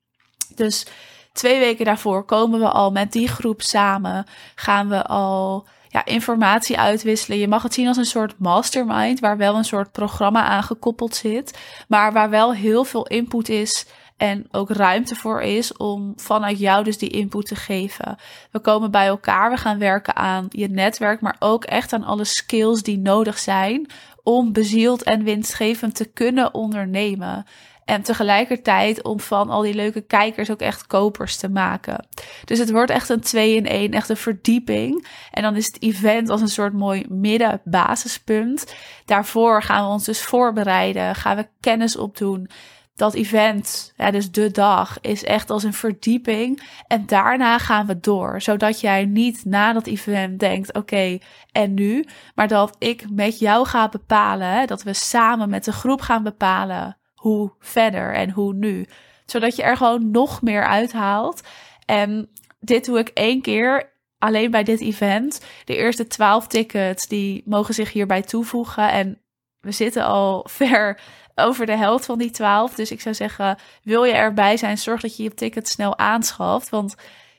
Dus 0.55 0.87
twee 1.35 1.59
weken 1.59 1.85
daarvoor 1.85 2.25
komen 2.25 2.61
we 2.61 2.69
al 2.69 2.91
met 2.91 3.13
die 3.13 3.29
groep 3.29 3.63
samen, 3.63 4.27
gaan 4.55 4.89
we 4.89 5.07
al 5.07 5.67
ja, 5.89 6.05
informatie 6.05 6.79
uitwisselen. 6.79 7.39
Je 7.39 7.49
mag 7.49 7.63
het 7.63 7.75
zien 7.75 7.89
als 7.89 7.97
een 7.97 8.05
soort 8.05 8.39
mastermind, 8.39 9.21
waar 9.21 9.37
wel 9.37 9.57
een 9.57 9.65
soort 9.65 9.93
programma 9.93 10.43
aan 10.45 10.63
gekoppeld 10.63 11.15
zit, 11.15 11.59
maar 11.89 12.13
waar 12.13 12.31
wel 12.31 12.55
heel 12.55 12.85
veel 12.85 13.07
input 13.07 13.49
is 13.49 13.87
en 14.17 14.47
ook 14.51 14.71
ruimte 14.71 15.15
voor 15.15 15.43
is 15.43 15.77
om 15.77 16.13
vanuit 16.17 16.59
jou 16.59 16.85
dus 16.85 16.99
die 16.99 17.11
input 17.11 17.47
te 17.47 17.57
geven. 17.57 18.17
We 18.51 18.61
komen 18.61 18.91
bij 18.91 19.07
elkaar, 19.07 19.51
we 19.51 19.57
gaan 19.57 19.79
werken 19.79 20.17
aan 20.17 20.47
je 20.49 20.69
netwerk, 20.69 21.21
maar 21.21 21.37
ook 21.39 21.65
echt 21.65 21.93
aan 21.93 22.05
alle 22.05 22.25
skills 22.25 22.83
die 22.83 22.99
nodig 22.99 23.39
zijn 23.39 23.87
om 24.23 24.53
bezield 24.53 25.03
en 25.03 25.25
winstgevend 25.25 25.95
te 25.95 26.05
kunnen 26.05 26.55
ondernemen. 26.55 27.45
En 27.85 28.03
tegelijkertijd 28.03 29.03
om 29.03 29.21
van 29.21 29.51
al 29.51 29.63
die 29.63 29.75
leuke 29.75 30.01
kijkers 30.01 30.51
ook 30.51 30.61
echt 30.61 30.87
kopers 30.87 31.37
te 31.37 31.49
maken. 31.49 32.07
Dus 32.45 32.59
het 32.59 32.71
wordt 32.71 32.91
echt 32.91 33.09
een 33.09 33.21
2 33.21 33.55
in 33.55 33.67
1, 33.67 33.93
echt 33.93 34.09
een 34.09 34.17
verdieping. 34.17 35.07
En 35.31 35.43
dan 35.43 35.57
is 35.57 35.67
het 35.67 35.83
event 35.83 36.29
als 36.29 36.41
een 36.41 36.49
soort 36.49 36.73
mooi 36.73 37.05
middenbasispunt. 37.09 38.75
Daarvoor 39.05 39.63
gaan 39.63 39.85
we 39.85 39.93
ons 39.93 40.05
dus 40.05 40.23
voorbereiden, 40.23 41.15
gaan 41.15 41.37
we 41.37 41.49
kennis 41.61 41.97
opdoen 41.97 42.49
dat 42.97 43.15
event, 43.15 43.95
dus 44.11 44.31
de 44.31 44.51
dag, 44.51 45.01
is 45.01 45.25
echt 45.25 45.51
als 45.51 45.63
een 45.63 45.73
verdieping. 45.73 46.63
En 46.87 47.07
daarna 47.07 47.59
gaan 47.59 47.87
we 47.87 48.01
door. 48.01 48.43
Zodat 48.43 48.81
jij 48.81 49.05
niet 49.05 49.45
na 49.45 49.73
dat 49.73 49.87
event 49.87 50.41
denkt: 50.41 50.75
oké, 50.75 51.19
en 51.53 51.75
nu? 51.75 52.05
Maar 52.35 52.49
dat 52.49 52.77
ik 52.79 53.11
met 53.11 53.39
jou 53.39 53.67
ga 53.67 53.89
bepalen, 53.89 54.67
dat 54.67 54.83
we 54.83 54.93
samen 54.93 55.49
met 55.49 55.65
de 55.65 55.73
groep 55.73 56.01
gaan 56.01 56.23
bepalen 56.23 56.97
hoe 57.25 57.53
verder 57.59 58.15
en 58.15 58.31
hoe 58.31 58.55
nu. 58.55 58.87
Zodat 59.27 59.57
je 59.57 59.63
er 59.63 59.77
gewoon 59.77 60.11
nog 60.11 60.43
meer 60.43 60.67
uithaalt. 60.67 61.41
En 61.87 62.29
dit 62.61 62.85
doe 62.85 62.99
ik 62.99 63.09
één 63.09 63.43
keer. 63.43 63.93
Alleen 64.19 64.51
bij 64.51 64.63
dit 64.63 64.81
event. 64.81 65.45
De 65.65 65.77
eerste 65.77 66.07
twaalf 66.07 66.47
tickets 66.47 67.09
die 67.09 67.43
mogen 67.45 67.75
zich 67.75 67.93
hierbij 67.93 68.23
toevoegen. 68.23 68.91
En 68.91 69.19
we 69.61 69.73
zitten 69.73 70.05
al 70.05 70.47
ver 70.61 71.01
over 71.35 71.67
de 71.67 71.77
helft 71.77 72.05
van 72.05 72.19
die 72.19 72.31
12. 72.31 72.75
Dus 72.75 72.91
ik 72.91 73.01
zou 73.01 73.15
zeggen, 73.15 73.59
wil 73.83 74.05
je 74.05 74.13
erbij 74.13 74.57
zijn, 74.57 74.79
zorg 74.79 75.01
dat 75.01 75.17
je 75.17 75.23
je 75.23 75.35
ticket 75.35 75.69
snel 75.69 75.99
aanschaft. 75.99 76.69
Want 76.69 76.95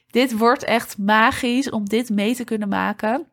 dit 0.07 0.37
wordt 0.37 0.63
echt 0.63 0.97
magisch 0.97 1.69
om 1.69 1.89
dit 1.89 2.09
mee 2.09 2.35
te 2.35 2.43
kunnen 2.43 2.69
maken. 2.69 3.27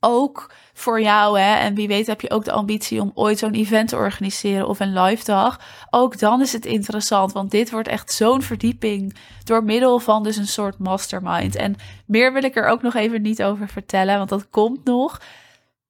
Ook 0.00 0.52
voor 0.72 1.00
jou, 1.00 1.38
hè, 1.38 1.54
en 1.54 1.74
wie 1.74 1.88
weet 1.88 2.06
heb 2.06 2.20
je 2.20 2.30
ook 2.30 2.44
de 2.44 2.52
ambitie 2.52 3.00
om 3.00 3.10
ooit 3.14 3.38
zo'n 3.38 3.54
event 3.54 3.88
te 3.88 3.96
organiseren 3.96 4.68
of 4.68 4.80
een 4.80 5.00
live 5.00 5.24
dag. 5.24 5.60
Ook 5.90 6.18
dan 6.18 6.40
is 6.40 6.52
het 6.52 6.66
interessant, 6.66 7.32
want 7.32 7.50
dit 7.50 7.70
wordt 7.70 7.88
echt 7.88 8.12
zo'n 8.12 8.42
verdieping 8.42 9.16
door 9.44 9.64
middel 9.64 9.98
van 9.98 10.22
dus 10.22 10.36
een 10.36 10.46
soort 10.46 10.78
mastermind. 10.78 11.56
En 11.56 11.76
meer 12.06 12.32
wil 12.32 12.44
ik 12.44 12.56
er 12.56 12.66
ook 12.66 12.82
nog 12.82 12.94
even 12.94 13.22
niet 13.22 13.42
over 13.42 13.68
vertellen, 13.68 14.16
want 14.16 14.28
dat 14.28 14.50
komt 14.50 14.84
nog. 14.84 15.20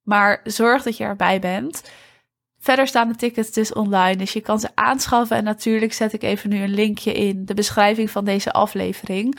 Maar 0.02 0.40
zorg 0.44 0.82
dat 0.82 0.96
je 0.96 1.04
erbij 1.04 1.38
bent. 1.38 1.82
Verder 2.58 2.86
staan 2.86 3.08
de 3.08 3.16
tickets 3.16 3.50
dus 3.50 3.72
online, 3.72 4.16
dus 4.16 4.32
je 4.32 4.40
kan 4.40 4.60
ze 4.60 4.68
aanschaffen. 4.74 5.36
En 5.36 5.44
natuurlijk 5.44 5.92
zet 5.92 6.12
ik 6.12 6.22
even 6.22 6.50
nu 6.50 6.62
een 6.62 6.74
linkje 6.74 7.12
in 7.12 7.44
de 7.44 7.54
beschrijving 7.54 8.10
van 8.10 8.24
deze 8.24 8.52
aflevering. 8.52 9.38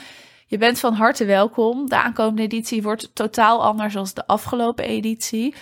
Je 0.54 0.60
bent 0.60 0.80
van 0.80 0.94
harte 0.94 1.26
welkom. 1.26 1.90
De 1.90 1.96
aankomende 1.96 2.42
editie 2.42 2.82
wordt 2.82 3.16
totaal 3.16 3.64
anders 3.64 3.94
dan 3.94 4.08
de 4.14 4.28
afgelopen 4.28 4.86
editie. 4.86 5.56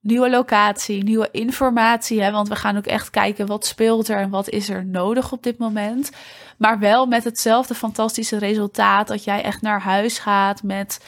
Nieuwe 0.00 0.30
locatie, 0.30 1.02
nieuwe 1.02 1.28
informatie, 1.32 2.22
hè, 2.22 2.30
want 2.30 2.48
we 2.48 2.56
gaan 2.56 2.76
ook 2.76 2.86
echt 2.86 3.10
kijken 3.10 3.46
wat 3.46 3.66
speelt 3.66 4.08
er 4.08 4.18
en 4.18 4.30
wat 4.30 4.48
is 4.48 4.68
er 4.68 4.86
nodig 4.86 5.32
op 5.32 5.42
dit 5.42 5.58
moment. 5.58 6.10
Maar 6.58 6.78
wel 6.78 7.06
met 7.06 7.24
hetzelfde 7.24 7.74
fantastische 7.74 8.38
resultaat 8.38 9.08
dat 9.08 9.24
jij 9.24 9.42
echt 9.42 9.62
naar 9.62 9.80
huis 9.80 10.18
gaat 10.18 10.62
met 10.62 11.04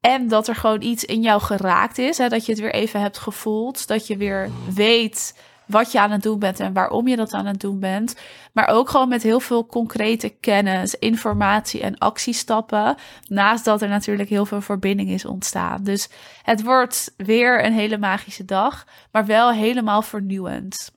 en 0.00 0.28
dat 0.28 0.48
er 0.48 0.56
gewoon 0.56 0.82
iets 0.82 1.04
in 1.04 1.20
jou 1.20 1.40
geraakt 1.40 1.98
is. 1.98 2.18
Hè, 2.18 2.28
dat 2.28 2.46
je 2.46 2.52
het 2.52 2.60
weer 2.60 2.74
even 2.74 3.00
hebt 3.00 3.18
gevoeld. 3.18 3.86
Dat 3.86 4.06
je 4.06 4.16
weer 4.16 4.50
weet 4.74 5.34
wat 5.66 5.92
je 5.92 6.00
aan 6.00 6.10
het 6.10 6.22
doen 6.22 6.38
bent 6.38 6.60
en 6.60 6.72
waarom 6.72 7.08
je 7.08 7.16
dat 7.16 7.32
aan 7.32 7.46
het 7.46 7.60
doen 7.60 7.80
bent. 7.80 8.16
Maar 8.52 8.68
ook 8.68 8.88
gewoon 8.88 9.08
met 9.08 9.22
heel 9.22 9.40
veel 9.40 9.66
concrete 9.66 10.28
kennis, 10.28 10.94
informatie 10.94 11.80
en 11.80 11.98
actiestappen. 11.98 12.96
Naast 13.28 13.64
dat 13.64 13.82
er 13.82 13.88
natuurlijk 13.88 14.28
heel 14.28 14.46
veel 14.46 14.60
verbinding 14.60 15.10
is 15.10 15.24
ontstaan. 15.24 15.82
Dus 15.82 16.08
het 16.42 16.62
wordt 16.62 17.14
weer 17.16 17.64
een 17.64 17.72
hele 17.72 17.98
magische 17.98 18.44
dag, 18.44 18.86
maar 19.12 19.26
wel 19.26 19.52
helemaal 19.52 20.02
vernieuwend. 20.02 20.90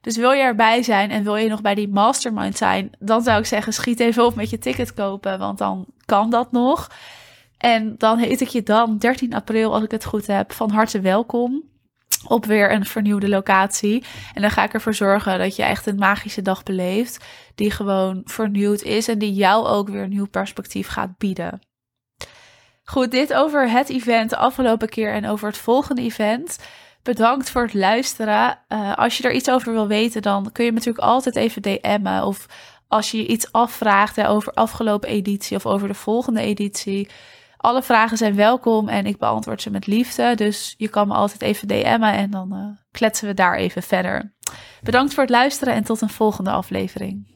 Dus 0.00 0.16
wil 0.16 0.32
je 0.32 0.42
erbij 0.42 0.82
zijn 0.82 1.10
en 1.10 1.22
wil 1.22 1.36
je 1.36 1.48
nog 1.48 1.60
bij 1.60 1.74
die 1.74 1.88
mastermind 1.88 2.56
zijn, 2.56 2.90
dan 2.98 3.22
zou 3.22 3.38
ik 3.38 3.46
zeggen: 3.46 3.72
schiet 3.72 4.00
even 4.00 4.24
op 4.24 4.34
met 4.34 4.50
je 4.50 4.58
ticket 4.58 4.94
kopen, 4.94 5.38
want 5.38 5.58
dan 5.58 5.86
kan 6.04 6.30
dat 6.30 6.52
nog. 6.52 6.90
En 7.58 7.94
dan 7.98 8.18
heet 8.18 8.40
ik 8.40 8.48
je 8.48 8.62
dan 8.62 8.98
13 8.98 9.34
april, 9.34 9.74
als 9.74 9.82
ik 9.82 9.90
het 9.90 10.04
goed 10.04 10.26
heb, 10.26 10.52
van 10.52 10.70
harte 10.70 11.00
welkom 11.00 11.62
op 12.26 12.44
weer 12.44 12.72
een 12.72 12.86
vernieuwde 12.86 13.28
locatie. 13.28 14.04
En 14.34 14.42
dan 14.42 14.50
ga 14.50 14.64
ik 14.64 14.72
ervoor 14.72 14.94
zorgen 14.94 15.38
dat 15.38 15.56
je 15.56 15.62
echt 15.62 15.86
een 15.86 15.98
magische 15.98 16.42
dag 16.42 16.62
beleeft, 16.62 17.24
die 17.54 17.70
gewoon 17.70 18.22
vernieuwd 18.24 18.82
is 18.82 19.08
en 19.08 19.18
die 19.18 19.32
jou 19.32 19.66
ook 19.66 19.88
weer 19.88 20.02
een 20.02 20.08
nieuw 20.08 20.28
perspectief 20.28 20.88
gaat 20.88 21.18
bieden. 21.18 21.60
Goed, 22.84 23.10
dit 23.10 23.34
over 23.34 23.70
het 23.70 23.88
event 23.88 24.30
de 24.30 24.36
afgelopen 24.36 24.88
keer 24.88 25.12
en 25.12 25.26
over 25.26 25.48
het 25.48 25.58
volgende 25.58 26.02
event. 26.02 26.58
Bedankt 27.02 27.50
voor 27.50 27.62
het 27.62 27.74
luisteren. 27.74 28.58
Uh, 28.68 28.96
als 28.96 29.18
je 29.18 29.24
er 29.24 29.32
iets 29.32 29.50
over 29.50 29.72
wil 29.72 29.86
weten, 29.86 30.22
dan 30.22 30.52
kun 30.52 30.64
je 30.64 30.72
natuurlijk 30.72 31.04
altijd 31.04 31.36
even 31.36 31.62
DM'en. 31.62 32.24
Of 32.24 32.46
als 32.88 33.10
je 33.10 33.26
iets 33.26 33.52
afvraagt 33.52 34.16
hè, 34.16 34.28
over 34.28 34.52
afgelopen 34.52 35.08
editie 35.08 35.56
of 35.56 35.66
over 35.66 35.88
de 35.88 35.94
volgende 35.94 36.40
editie. 36.40 37.08
Alle 37.62 37.82
vragen 37.82 38.16
zijn 38.16 38.34
welkom 38.34 38.88
en 38.88 39.06
ik 39.06 39.18
beantwoord 39.18 39.62
ze 39.62 39.70
met 39.70 39.86
liefde. 39.86 40.34
Dus 40.34 40.74
je 40.76 40.88
kan 40.88 41.08
me 41.08 41.14
altijd 41.14 41.42
even 41.42 41.68
DM'en 41.68 42.02
en 42.02 42.30
dan 42.30 42.54
uh, 42.54 42.66
kletsen 42.90 43.28
we 43.28 43.34
daar 43.34 43.56
even 43.56 43.82
verder. 43.82 44.34
Bedankt 44.82 45.14
voor 45.14 45.22
het 45.22 45.32
luisteren 45.32 45.74
en 45.74 45.84
tot 45.84 46.00
een 46.00 46.08
volgende 46.08 46.50
aflevering. 46.50 47.32